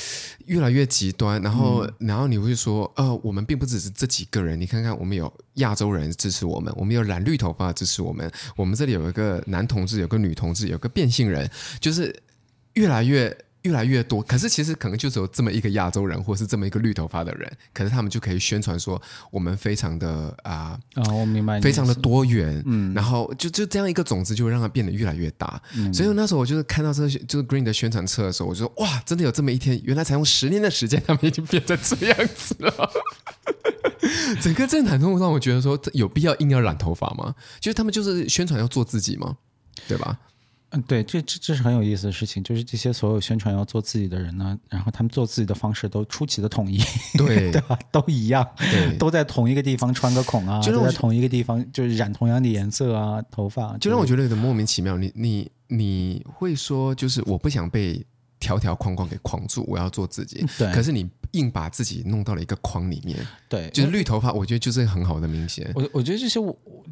[0.46, 1.40] 越来越极端。
[1.40, 4.60] 然后，嗯、然后你会说：“呃，我们并不只是这几个人。
[4.60, 11.50] 你看看，我们有亚洲人支持我们，我们有染绿头发支持我们，我们这里有一个男同志，有个女同志，有个变性人，
[11.80, 12.14] 就是
[12.74, 19.00] 越来越。”越来越多，可是其实可能就只有这么一个亚洲人，或是这么一个绿头发的人，可是他们就可以宣传说
[19.30, 25.60] 我们非常的啊，哦，我明白，非常的多元，嗯，然后就就这样一个种子就会让它变得越来越大。
[25.76, 32.90] 嗯，所以那时候我就是看到这个就是 Green 的宣传册的时候，我就说哇，真的有这么一天，原来才用十年的时间，他们已经变成这样子了。
[34.40, 37.34] 整个政坛都让我觉得说，有必要硬要染头发吗？
[37.60, 39.36] 就是他们就是宣传要做自己吗？
[39.86, 40.18] 对吧？
[40.70, 46.80] 嗯，对，这这这是很有意思的事情，就是这些所有宣传要做自己的人呢，然后他们做自己的方式都出奇的统一，
[47.18, 47.78] 对对吧？
[47.90, 54.96] 都一样，对都在同一个地方穿个孔啊，就在同一个地方就是染同样的颜色啊，头发，就让我觉得有点莫名其妙。
[54.96, 58.04] 你你你会说，就是我不想被
[58.38, 61.08] 条条框框给框住，我要做自己，对，可是你。
[61.34, 63.16] 硬把自己弄到了一个框里面，
[63.48, 65.70] 对，就是绿头发，我觉得就是很好的明显。
[65.76, 66.40] 我我觉得这些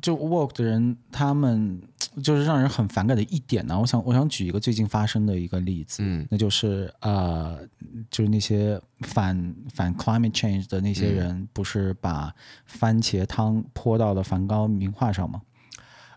[0.01, 1.83] 就 woke 的人，他们
[2.23, 3.79] 就是让人很反感的一点呢。
[3.79, 7.59] 我想我想举一个最近发生的一个例子，嗯，那就是呃，
[8.11, 12.35] 就是那些反反 climate change 的那些人，嗯、不是把
[12.67, 15.43] 番茄汤泼到了梵高名画上吗？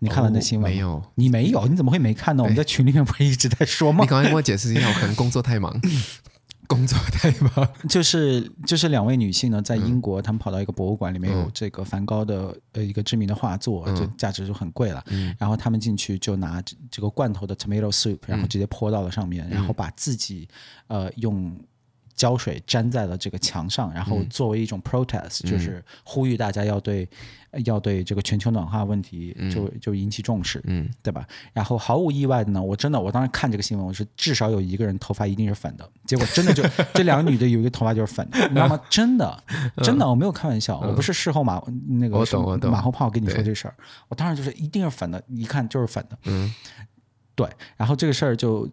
[0.00, 1.02] 你看了那新闻、哦、没有？
[1.14, 1.66] 你没有？
[1.68, 2.42] 你怎么会没看呢？
[2.42, 4.02] 我们在群里面不是一直在说吗？
[4.04, 5.80] 你赶快跟我解释一下，我可能工作太忙。
[6.66, 15.04] 工作太忙， 就是就是两位女性呢，在英国，她们跑到一个博物馆里面，有这个梵高的呃一个知名的画作，就价值就很贵了。
[15.38, 20.48] 然后他们进去就拿这个罐头的 tomato soup，然后直接泼到了上面，然后把自己
[20.86, 21.54] 呃用。
[22.14, 27.08] 胶水粘在了这个墙上，然后作为一种 protest，、嗯、就是呼吁大家要对、嗯、
[27.64, 31.26] 要对这个全球暖化问题就就引起重视，嗯，对吧？
[31.52, 36.62] 然后毫无意外的呢，我真的我当时看这个新闻，我是至少有一个人头发一定是粉的，结果真的就
[36.94, 38.80] 这两个女的有一个头发就是粉的，你知道吗？
[38.88, 39.42] 真的
[39.84, 42.18] 真的我没有开玩笑，嗯、我不是事后马那个
[42.70, 43.74] 马后炮跟你说这事儿，
[44.08, 46.52] 我当时就是一定是粉的，一看就是粉的，嗯，
[47.34, 48.68] 对，然后这个事儿就。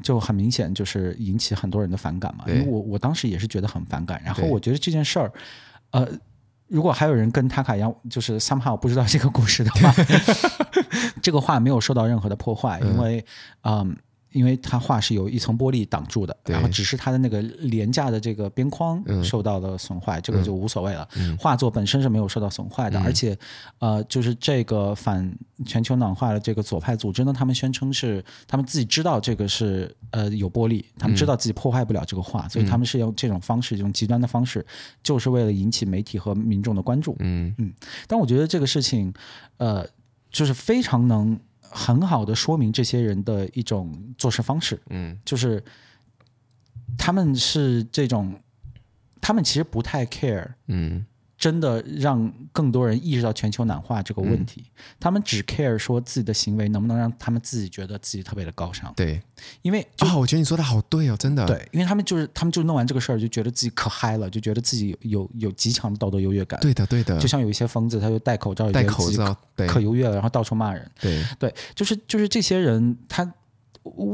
[0.00, 2.44] 就很明显，就是引起很多人的反感嘛。
[2.46, 4.22] 因为我我当时也是觉得很反感。
[4.24, 5.32] 然后我觉得这件事儿，
[5.90, 6.06] 呃，
[6.72, 9.94] 如果还有人跟塔卡一样，就是 somehow 不知道这个故事的话，
[11.22, 13.24] 这个话没有受到任何的破坏，因为
[13.62, 13.96] 嗯。
[14.32, 21.08] 因为它画是有一层玻璃挡住的，然后只是它的那个廉价的这个边框受到了损坏，嗯、这个就无所谓了。
[21.16, 23.38] 嗯、画作本身是没有受到损坏的，嗯、而且，
[23.78, 25.32] 呃，就是这个反
[25.66, 34.64] 全球暖化的这个左派组织呢，他们宣称是他们自己知道这个是呃有玻璃，他们知道自己破坏不了这个画，嗯、所以他们是用这种方式，用极端的方式，
[35.02, 37.16] 就是为了引起媒体和民众的关注。
[37.20, 37.54] 嗯。
[37.58, 37.72] 嗯，
[38.06, 39.12] 但我觉得这个事情，
[39.58, 39.86] 呃，
[40.30, 41.38] 就是非常能。
[41.72, 45.62] 很好的说明这些人的一种做事方式，嗯，就是
[46.98, 48.38] 他们是这种，
[49.20, 51.04] 他们其实不太 care，嗯。
[51.42, 58.94] 真的让更多人意识到全球暖化这个问题，嗯、他们只 care 说自己的行为能不能让他们自己觉得自己特别的高尚。
[58.94, 59.20] 对，
[59.62, 61.44] 因为啊、哦，我觉得你说的好对哦，真的。
[61.44, 66.60] 对，因为他们就是他们就弄完这个事儿，就觉得自己可嗨了，就觉得自己有有，有极强的道德优越感。
[66.60, 67.18] 对的，对的。
[67.18, 70.88] 就像有一些疯子，他就戴口罩，戴口罩，对，可优越了，然后到处骂人。
[71.00, 73.28] 对，对，就是就是这些人，他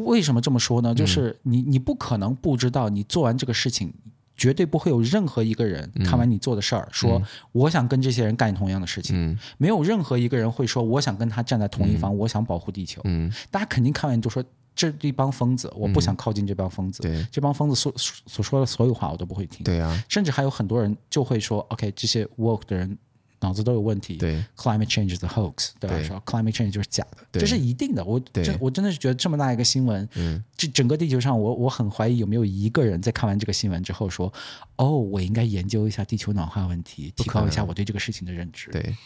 [0.07, 0.95] 为什么这么说呢？
[0.95, 3.93] 就是你你不可能不知道，你做完这个事情。
[4.39, 7.21] 绝对不会有任何一个人看完你做的事儿，说
[7.53, 9.37] 我想跟这些人干同样的事情。
[9.59, 13.03] 没有任何一个人会说我想跟他站在同一方，我想保护地球。
[13.51, 14.43] 大家肯定看完就说
[14.75, 17.03] 这一帮疯子，我不想靠近这帮疯子。
[17.33, 19.65] 这帮疯子所所说的所有话我都不会听。
[19.65, 22.97] 对啊，甚至还有很多人就会说，OK，这些 woke 的人。
[23.41, 24.17] 脑子都有问题。
[24.17, 25.97] 对，climate change is a hoax，对吧？
[25.97, 28.05] 对说 climate change 就是假的，对这是一定的。
[28.05, 34.33] 我真我真的是觉得这么大一个新闻，嗯，这整个地球上我，我我很怀疑有没有一个人在看完这个新闻之后说，
[34.77, 38.71] 哦，我应该研究一下地球暖化问题，提高一下我对这个事情的认知。
[38.71, 38.97] 对，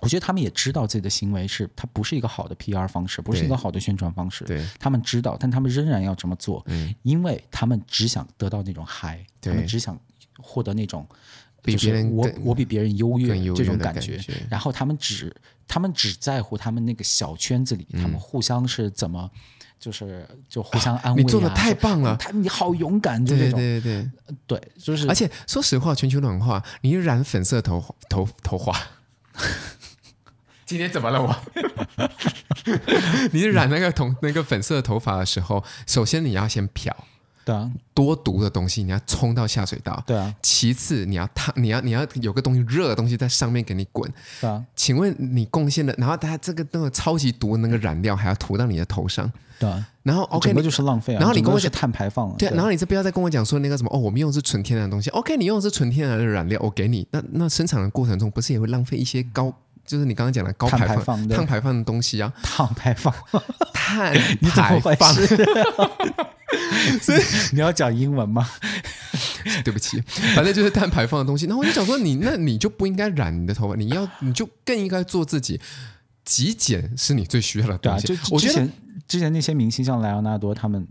[0.00, 4.44] 我觉得他们也知道自己的行为是，它不是一个好的 PR 方式，不是一个好的宣传方式。
[4.44, 9.98] 对，他们知道，但他们仍然要这么做，嗯，因为他们只想得到那种嗨，他们只想
[10.38, 11.06] 获得那种。
[11.62, 15.34] 比别人我我比别人优越越这种感觉，然后他们只
[15.66, 19.28] 他们只在乎他们那个小圈子里，嗯、他们互相是怎么，
[19.80, 21.24] 就是就互相安慰、啊啊。
[21.24, 24.08] 你做的太棒了，他你好勇敢，就这种对对
[24.46, 25.08] 对对，就是。
[25.08, 28.88] 而且说实话，全球暖化，你染粉色头头头发，
[30.64, 31.36] 今天怎么了我？
[33.32, 37.06] 你染那个同那个粉色头发的时候，首先你要先漂。
[37.46, 40.02] 对啊，多毒的东西你要冲到下水道。
[40.04, 44.12] 对啊，其次你要烫，你要你要有个东西热的东西在上面给你滚。
[44.40, 49.30] 对啊，请问你贡献的，然后它这个那个超级毒的那个染料还要涂到你的头上。
[49.60, 51.20] 对啊，然后 OK，整个就是浪费啊。
[51.20, 55.08] 然后你跟我讲碳排放，对，然后你这不要再跟我讲说那个什么哦，我们用的是纯天然的东西。
[55.10, 57.06] OK，你用的是纯天然的染料，我给你。
[57.12, 59.54] 那那生产的过程中不是也会浪费一些高，
[59.86, 62.32] 就是你刚刚讲的高排放、碳排放的东西啊？
[62.42, 63.14] 碳排放，
[63.72, 64.12] 碳
[64.50, 65.14] 排放。
[67.02, 67.20] 所以
[67.52, 68.48] 你要讲英文吗？
[69.64, 70.00] 对不起，
[70.34, 71.46] 反正就是碳排放的东西。
[71.46, 75.60] 然后我就想说你，你那你就不应该染你的头发，你要你就更应该做自己。
[76.24, 78.08] 极简是你最需要的东西。
[78.08, 78.72] 对啊，就之前
[79.06, 80.84] 之前那些明星，像莱昂纳多他们，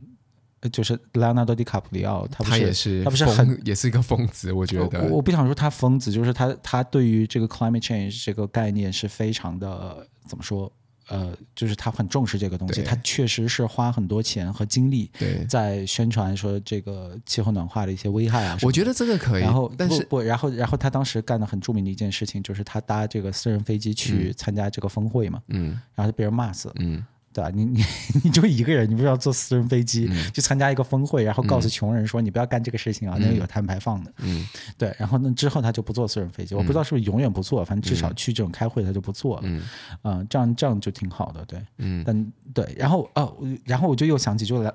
[0.72, 4.53] 就是莱昂纳多·迪卡普里奥，他他也是他不是很也是一个疯子。
[4.53, 10.72] 我觉得我，我不想说他疯子，就是他他对于这个 climate change 这个概念是非常的怎么说？
[11.07, 15.09] 呃，就是他很重视这个东西，他确实是花很多钱和精力
[15.47, 18.57] 在宣传说这个气候暖化的一些危害啊。
[18.61, 27.05] 我觉得这个可以，然后但是不，不，然后然后他当时干的很著名的一件事情，就是他搭这个私人飞机去参加这个峰会嘛，嗯，然后就被人骂死了，嗯。
[27.36, 27.51] 对吧？
[27.53, 27.83] 你你
[28.23, 34.13] 你就一个人，你不是要坐私人飞机、嗯、去参加一个峰会，然后告诉穷人说你不要干这个事情啊，嗯、那个有碳排放的。
[34.19, 34.95] 嗯，对。
[34.97, 39.43] 然后那之后他就不坐私人飞机，嗯、我不知道是不是永远不坐，反正至少去这种开会他就不坐了。
[39.43, 39.61] 嗯，
[40.03, 41.61] 呃、这样这样就挺好的，对。
[41.79, 44.73] 嗯，但对，然后哦，然后我就又想起就来。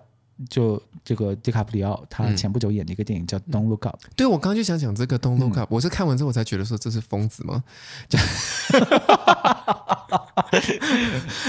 [0.48, 3.96] 就这个迪卡普里奥，他前不久演的一个电影叫《Don't Look Up》。
[4.16, 7.62] 对，我刚刚就想讲这个《Don't Look Up》，我是看完之后我才觉得说这是疯子吗？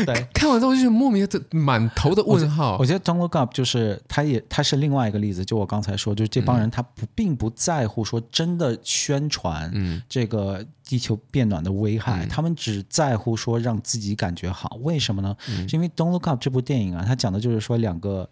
[0.06, 2.78] 对， 看完之后就是莫名的满头的问号。
[2.80, 9.72] 我觉得《Don't Look Up》就是他也他是另外一个例子，就我刚才说，就是这帮人他不并不在乎说真的宣传
[10.08, 14.78] 这个地球变暖的危害，他们只在乎说让自己感觉好。
[14.82, 15.36] 为什么呢？
[15.68, 18.30] 是因为《Don't Look Up》这部电影啊，它讲的就是说两个。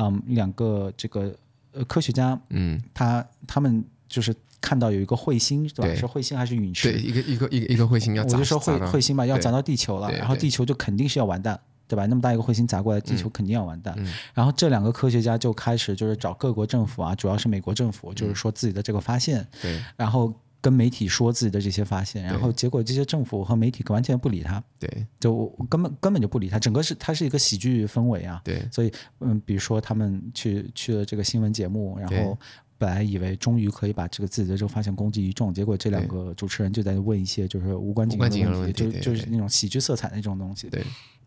[0.00, 1.34] 嗯，两个这个
[1.72, 6.00] 呃科学家，嗯，他他们就是看到有一个彗星，对吧？
[6.00, 6.90] 是彗星还是陨石？
[6.90, 12.06] 对，一个一个一个一个彗星要砸，我就说彗彗星吧，要砸到地球了，然后地球就肯定是要完蛋，对吧？
[12.06, 13.96] 那么大一个彗星砸过来，地球肯定要完蛋。
[14.34, 20.32] 然后这两个科学家就开始就是找各国政府啊，主要是美国政府，就是说自己的这个发现，对，然后。
[20.60, 32.38] 跟媒体说自己的这些发现，然后结果这些政府和媒体完全不理他，对，就根本根本就不理他，整个是它是一个喜剧氛围啊，对，所以嗯，比如说他们去去了这个新闻节目，然后
[32.76, 40.84] 本来以为终于可以把这个自己的这个发现公诸于众，结果这两个主持人就在问一些就是无关紧要的问题，就就是那种喜剧色彩的那种东西，对。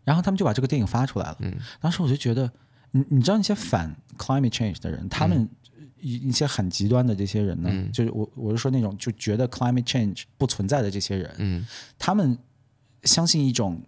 [0.03, 1.37] 然后他们就把这个电影发出来了。
[1.39, 2.51] 嗯，当时我就觉得，
[2.91, 5.47] 你你知道那些反 climate change 的人，他们
[6.03, 11.65] 一一些很极端的这些人呢，嗯、就是我我是说那种就觉得 climate change 不存在的这些人，嗯，
[11.97, 12.37] 他们
[13.03, 13.81] 相信一种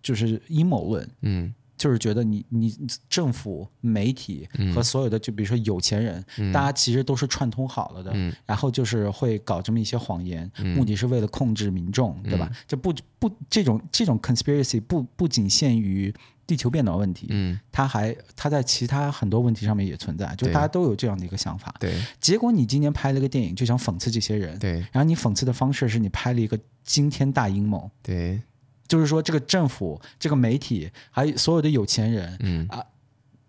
[0.00, 1.52] 就是阴谋论，嗯。
[1.78, 2.76] 就是觉得你你
[3.08, 12.50] 政府、媒体和所有的就比如说有钱人，嗯、大家其实都是串通好了的，嗯、然后就是会搞这么一些谎言，嗯、目的是为了控制民众，嗯、对吧？
[12.66, 16.12] 这不不这种这种 conspiracy 不不仅限于
[16.48, 21.72] 地球变暖问题，嗯，它还它在其他很多问题上面也存在，就大家都有这样的一个想法。
[21.78, 28.40] 对，结果你今年拍了个电影，就想讽刺这些人，对，然后你讽刺的方式是你拍了一个惊天大阴谋，对。
[28.88, 32.82] 就是说，这个政府、这个媒体，还有所有的有钱人，嗯啊，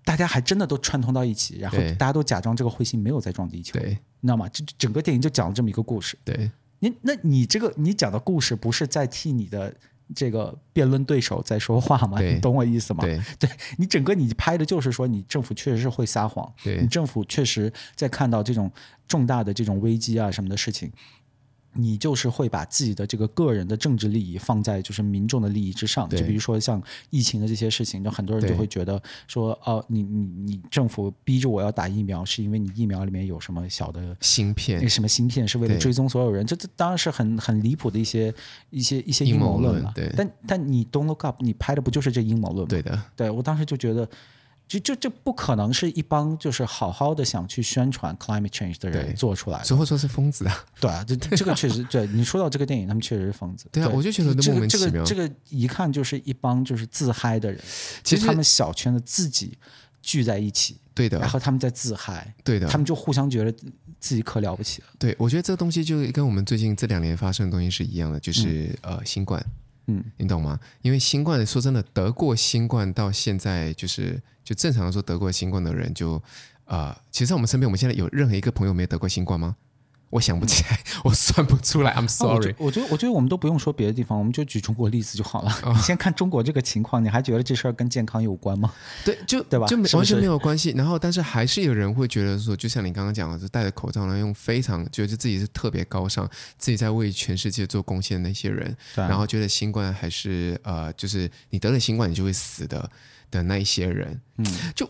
[0.03, 4.49] 大家还真的都串通到一起，然后大家都假装这个彗星没有在撞地球，对，你知道吗？
[4.49, 6.17] 这整个电影就讲了这么一个故事。
[6.25, 9.73] 对，你那你这个你讲的故事不是在替你的
[10.15, 12.19] 这个辩论对手在说话吗？
[12.21, 13.03] 你懂我意思吗？
[13.03, 16.51] 对，对你整个你拍的就是说，你政府确实是会撒谎，
[16.81, 18.71] 你政府确实在看到这种
[19.07, 20.91] 重大的这种危机啊什么的事情。
[21.73, 38.33] 你就是会把自己的这个个人的政治利益放在就是民众的利益之上，就比如说像疫情的这些事情，就很多人就会觉得说，哦，你你你政府逼着我要打疫苗，是因为你疫苗里面有什么小的芯片，那什么芯片是为了追踪所有人，这这当然是很很离谱的一些
[38.71, 39.91] 一些一些阴谋论了。
[39.93, 42.67] 对，但但你 Don't Look Up，你拍的不就是这阴谋论吗？
[42.69, 44.09] 对的，对我当时就觉得。
[44.69, 50.63] 就就就不可能是一帮就是好好的想去宣传 climate change 的人做出来的，所以说是疯子啊！
[50.79, 53.65] 对啊，这这个确实对你说到这个电影，他们确实是疯子。
[53.71, 54.91] 对啊，我就觉得莫名其妙。
[54.91, 57.59] 这个这个一看就是一帮就是自嗨的人，
[58.03, 59.57] 其实他们小圈子自己
[60.03, 63.51] 聚在一起，对的，然后他们在自嗨，对的，他们就互相觉得
[63.99, 64.87] 自己可了不起了。
[64.99, 69.43] 对，我觉得这个东西就跟我们最近这两年发生的东西是一样的，就是呃新冠。
[69.91, 70.59] 嗯，你懂吗？
[70.83, 76.21] 因为新冠，说真的，得过新冠到现在，就是就正常的说，得过新冠的人就，
[76.65, 79.55] 呃、啊，其实在我们身边，我们现在有任何一个朋友没有得过新冠吗？
[80.09, 81.93] 我想不起来，嗯、 我算不出来。
[81.93, 82.55] I'm sorry。
[82.57, 85.51] 我觉得，我觉得我们都不用说别的地方，我们就举中国例子就好了。
[85.63, 88.73] 哦、你 先看中国这个情况，你还觉得这事儿跟健康有关吗？
[89.05, 89.67] 对，就对吧？
[89.67, 90.71] 就完全没有关系。
[90.71, 102.89] 然后，但是还是有人会觉得说，就像你刚刚讲的，就戴着口罩，然后用非常觉得自己是特别高尚，自己在为全世界做贡献的那些人，然后觉得新冠还是呃，就是你得了新冠你就会死的
[103.29, 104.45] 的那一些人，嗯，
[104.75, 104.89] 就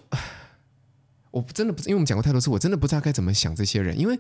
[1.32, 4.18] 我真的不，因为我们讲过太多次，我真的不知道该怎么想这些人，因为。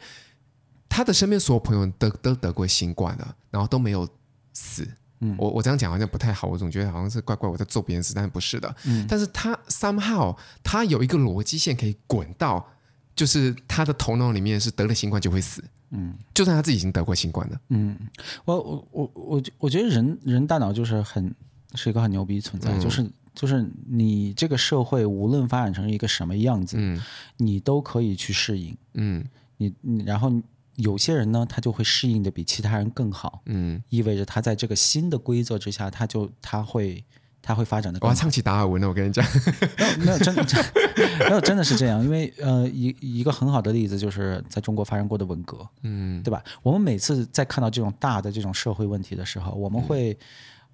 [0.89, 4.09] 他的身边所有朋友都都得过新冠了，然后都没有
[4.51, 4.85] 死。
[5.21, 8.73] 嗯，我我这样讲好像不太好，我总觉得好像是怪怪我在做别人事，但是不是的。
[8.85, 12.65] 嗯，但是他 somehow 他有一个逻辑线可以滚到，
[13.15, 15.61] 就是他的头脑里面是得了新冠就会死。
[15.89, 17.59] 嗯，就算他自己已经得过新冠了。
[17.67, 17.97] 嗯，
[18.45, 21.35] 我我我我我觉得人人大脑就是很
[21.75, 26.97] 是一个很牛逼存在，嗯、就是就是你这个社会无论发展成一个什么样子，嗯，
[27.35, 28.77] 你都可以去适应。
[28.93, 29.25] 嗯，
[29.57, 30.31] 你你然后。
[30.79, 37.03] 有些人呢，他就会适应的比其他人更好，嗯，意味着他在这个新的规则之下，他就他会
[37.41, 38.11] 他会发展的更好。
[38.11, 39.25] 我要唱起达尔文了，我跟你讲，
[39.99, 40.45] 没有没有真的
[41.27, 46.41] 没有真的是这样，因为呃一一个很好的例子就是在中国发生过的文革，嗯，对吧？
[46.63, 50.13] 我们每次在看到这种大的这种社会问题的时候，我们会，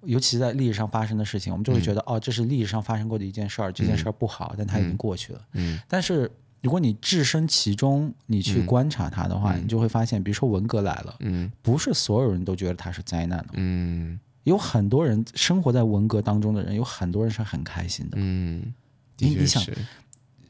[0.02, 6.30] 嗯、尤其在历史上发生的事情，我们就会觉得、嗯、哦，这是历史上发生过的一件事儿，这件事儿不好，嗯、但它已经过去了，嗯，但是。
[6.66, 18.74] 如果你置身其中，你去观察它的话，嗯、你就会发现，比如说文革来了，嗯，不是所有人都觉得它是灾难的，嗯，有很多人生活在文革当中的人，有很多人是很开心的，嗯，
[19.18, 19.62] 你你想，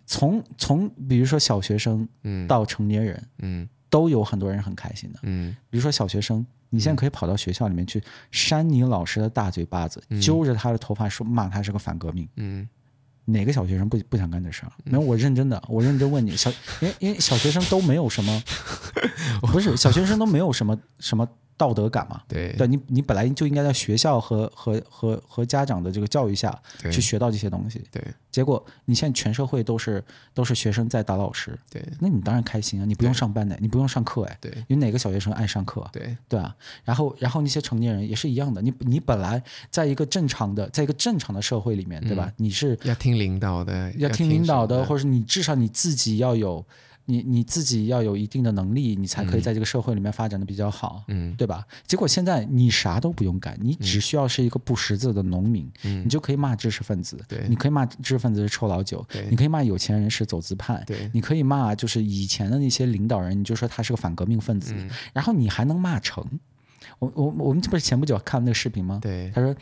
[0.07, 2.09] 从从比如说小学生，
[2.49, 12.67] 到成年人，嗯，都有很多人很开心的，嗯，比如说小学生，你现在可以跑到学校里面去扇你老师的大嘴巴子，嗯、揪着他的头发说骂他是个反革命，嗯。
[13.27, 14.73] 哪个小学生不不想干这事儿？
[14.85, 16.51] 没有，我认真的，我认真问你，小，
[16.81, 18.43] 因为因为小学生都没有什么，
[19.53, 21.29] 不是小学生都没有什么什么。
[21.57, 26.57] 道德感嘛，对，对你你本来就应该在学校和和和和家长的这个教育下
[26.93, 28.03] 去学到这些东西，对。
[28.31, 30.05] 结果你现在全社会都是
[30.35, 35.89] 都是学生在打老师，对，那你当然开心啊，你不用上班的，你不用上课哎，对，有哪个小学生爱上课？
[35.91, 36.55] 对，对啊。
[36.85, 42.31] 然后然后那些成年人也是一样的，你你本来在一个正常的在一个正常的社会里面，对吧？
[42.37, 46.63] 你是要听领导的，要听领导的，或者是你至少你自己要有。
[47.07, 51.67] 你你自己要有一定的能力，你才可以在这个社会里面发展的比较好，嗯，对吧？
[51.87, 66.25] 结果现在你啥都不用干，你只需要是一个不识字的农民，嗯，你就可以骂知识分子，对，你可以骂知识分子是臭老九，对，你可以骂有钱人是走资派，对，你可以骂就是以前的那些领导人，你就说他是个反革命分子，嗯，然后你还能骂成，
[66.99, 68.99] 我我我们这不是前不久看那个视频吗？
[69.01, 69.55] 对，他说。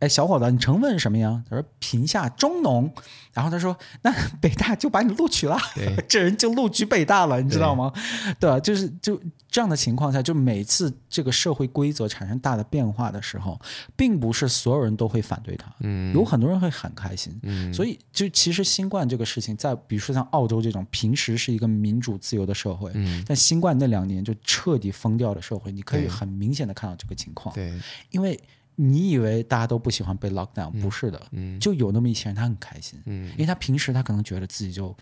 [0.00, 1.42] 哎，小伙子，你成分是什么呀？
[1.48, 2.92] 他说贫下中农。
[3.34, 5.56] 然后他说，那北大就把你录取了，
[6.08, 7.92] 这人就录取北大了，你知道吗？
[8.40, 8.58] 对吧？
[8.58, 13.56] 就是就这样的情况下，就每次这个社会规则产生大的变化的时候，
[13.94, 27.72] 并不是所有人都会反对他，嗯，有很多人会很开心，嗯，所以就其实新冠这个事情，在比如说像澳洲这种平时是一个民主自由的社会，嗯，但新冠那两年就彻底疯掉的社会，你可以很明显的看到这个情况，对，
[28.10, 28.36] 因为。
[28.80, 30.70] 你以为大家都不喜欢被 lock down？
[30.80, 34.96] 不是的，嗯，就有那么一些人他很开心，嗯，因为他平时他可能觉得自己就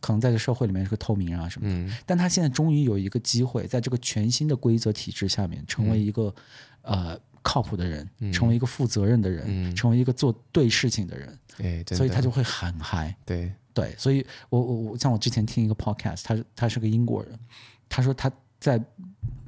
[0.00, 6.34] 可能在这社会里面是个透明啊什么的，嗯，但他现在终于有一个机会，在这个全新的规则体制下面，成为一个、
[6.82, 13.52] 嗯、呃靠谱的人，成为一个负责任的人，嗯，成为一个做对事情的人，哎，所以他就会很嗨，对。
[13.72, 17.38] 对，所以我我我像我之前听一个 podcast，他他是个英国人，
[17.88, 18.84] 他说他在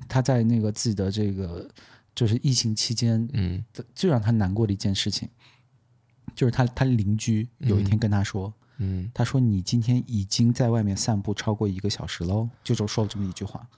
[0.08, 1.68] 他在那个自己的这个。
[2.16, 3.62] 就是疫情期间，嗯，
[3.94, 5.28] 最让他难过的一件事情，
[6.34, 13.68] 就是他他邻居有一天跟他说，嗯，他说你今天已经在外面散步超过一个小时喽，就就说了这么一句话，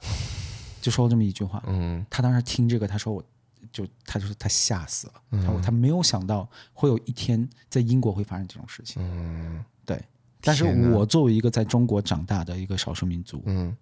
[0.81, 3.25] 就说了这么一句话，嗯，他当时听这个，他说我
[3.73, 10.01] 就他说他吓死了，他说他没有想到会有一天在英国会发生这种事情，嗯，对，
[10.41, 13.77] 但是我作为一个在中国长大的一个少数民族，嗯。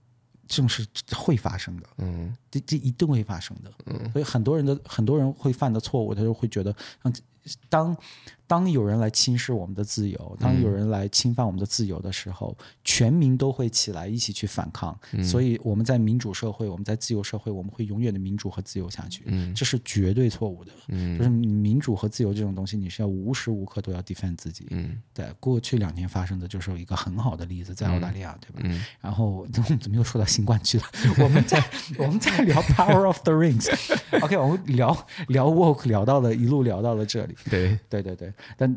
[0.46, 6.74] 这种事会发生的，嗯，这这一定会发生的，嗯，所以很多人的很多人会犯的错误，他就会觉得，
[7.68, 7.96] 当。
[8.48, 14.96] 当有人来侵蚀我们的自由，当有人来侵犯我们的自由的时候，嗯、全民都会起来一起去反抗。
[15.10, 19.24] 嗯、所以我们在民主社会，我们在自由社会，我们会永远的民主和自由下去。
[19.26, 20.70] 嗯、这是绝对错误的。
[20.86, 24.68] 嗯、就是民主和自由这种东西，你是要无时无刻都要 defend 自己。
[24.70, 28.60] 嗯、对，过去两年发生的就是一个很好的例子，在澳大利亚，对吧？
[28.62, 30.84] 嗯、然后怎么又说到新冠去了？
[31.18, 31.60] 我们在
[31.98, 33.68] 我们在聊 Power of the Rings。
[34.22, 37.35] OK，我们聊聊 Woke，聊到了一路聊到了这里。
[37.50, 38.32] 对 对对对。
[38.56, 38.76] 但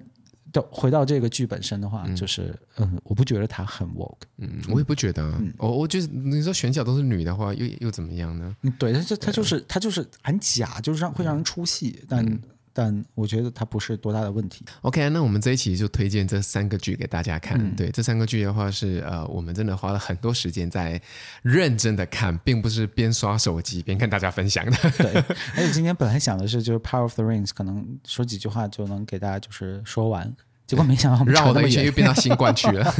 [0.51, 8.55] 到回到这个剧本身的话，嗯、就是嗯，我不觉得他很 woke，嗯，我也不觉得，嗯，我我觉得你说选角都是女的话，又又怎么样呢？
[8.64, 12.39] 嗯，对，他就他就是他就是很假，就是让会让人出戏，但。
[12.70, 14.63] 嗯但我觉得它不是多大的问题。
[14.82, 17.59] OK，那我们这一期就推荐这三个剧给大家看。
[17.59, 21.01] 嗯、对，这三个剧的话是呃，我们真的花了很多时间在
[21.41, 24.72] 认真的看，并不是边刷手机边跟大家分享的。
[24.97, 25.13] 对，
[25.55, 30.34] 而且今天本来想的是，就是《Power of the Rings》，可能说几句话就能给大家就是说完。
[30.70, 32.93] 结果没想到绕了一圈又变到新冠去了，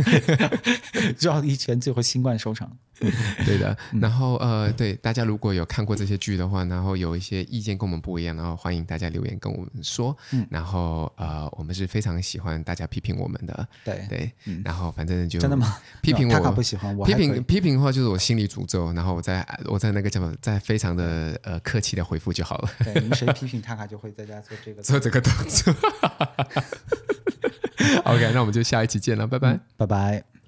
[1.20, 2.76] 绕了一圈最后新冠收场。
[3.46, 10.18] 对的，然后呃，对大家如果有看过这些剧的话，然后有一些意见跟我们不一样，然后欢迎大家留言跟我们说。
[10.32, 13.68] 嗯然后呃，我们是非常喜欢大家批评我们的。
[13.86, 14.34] 对对，
[14.66, 15.78] 然后反正就真的吗？
[16.02, 17.06] 批评我，他不喜欢我。
[17.06, 22.70] 批评批评的话就是我心里诅咒，然后我在我在那个叫什么，在非常的呃客气的回复就好了。
[22.84, 25.74] 对，你谁批评他，卡就会在家做这个 做这个动作。
[28.04, 30.39] OK，那我们就下一期见了，拜拜，拜拜。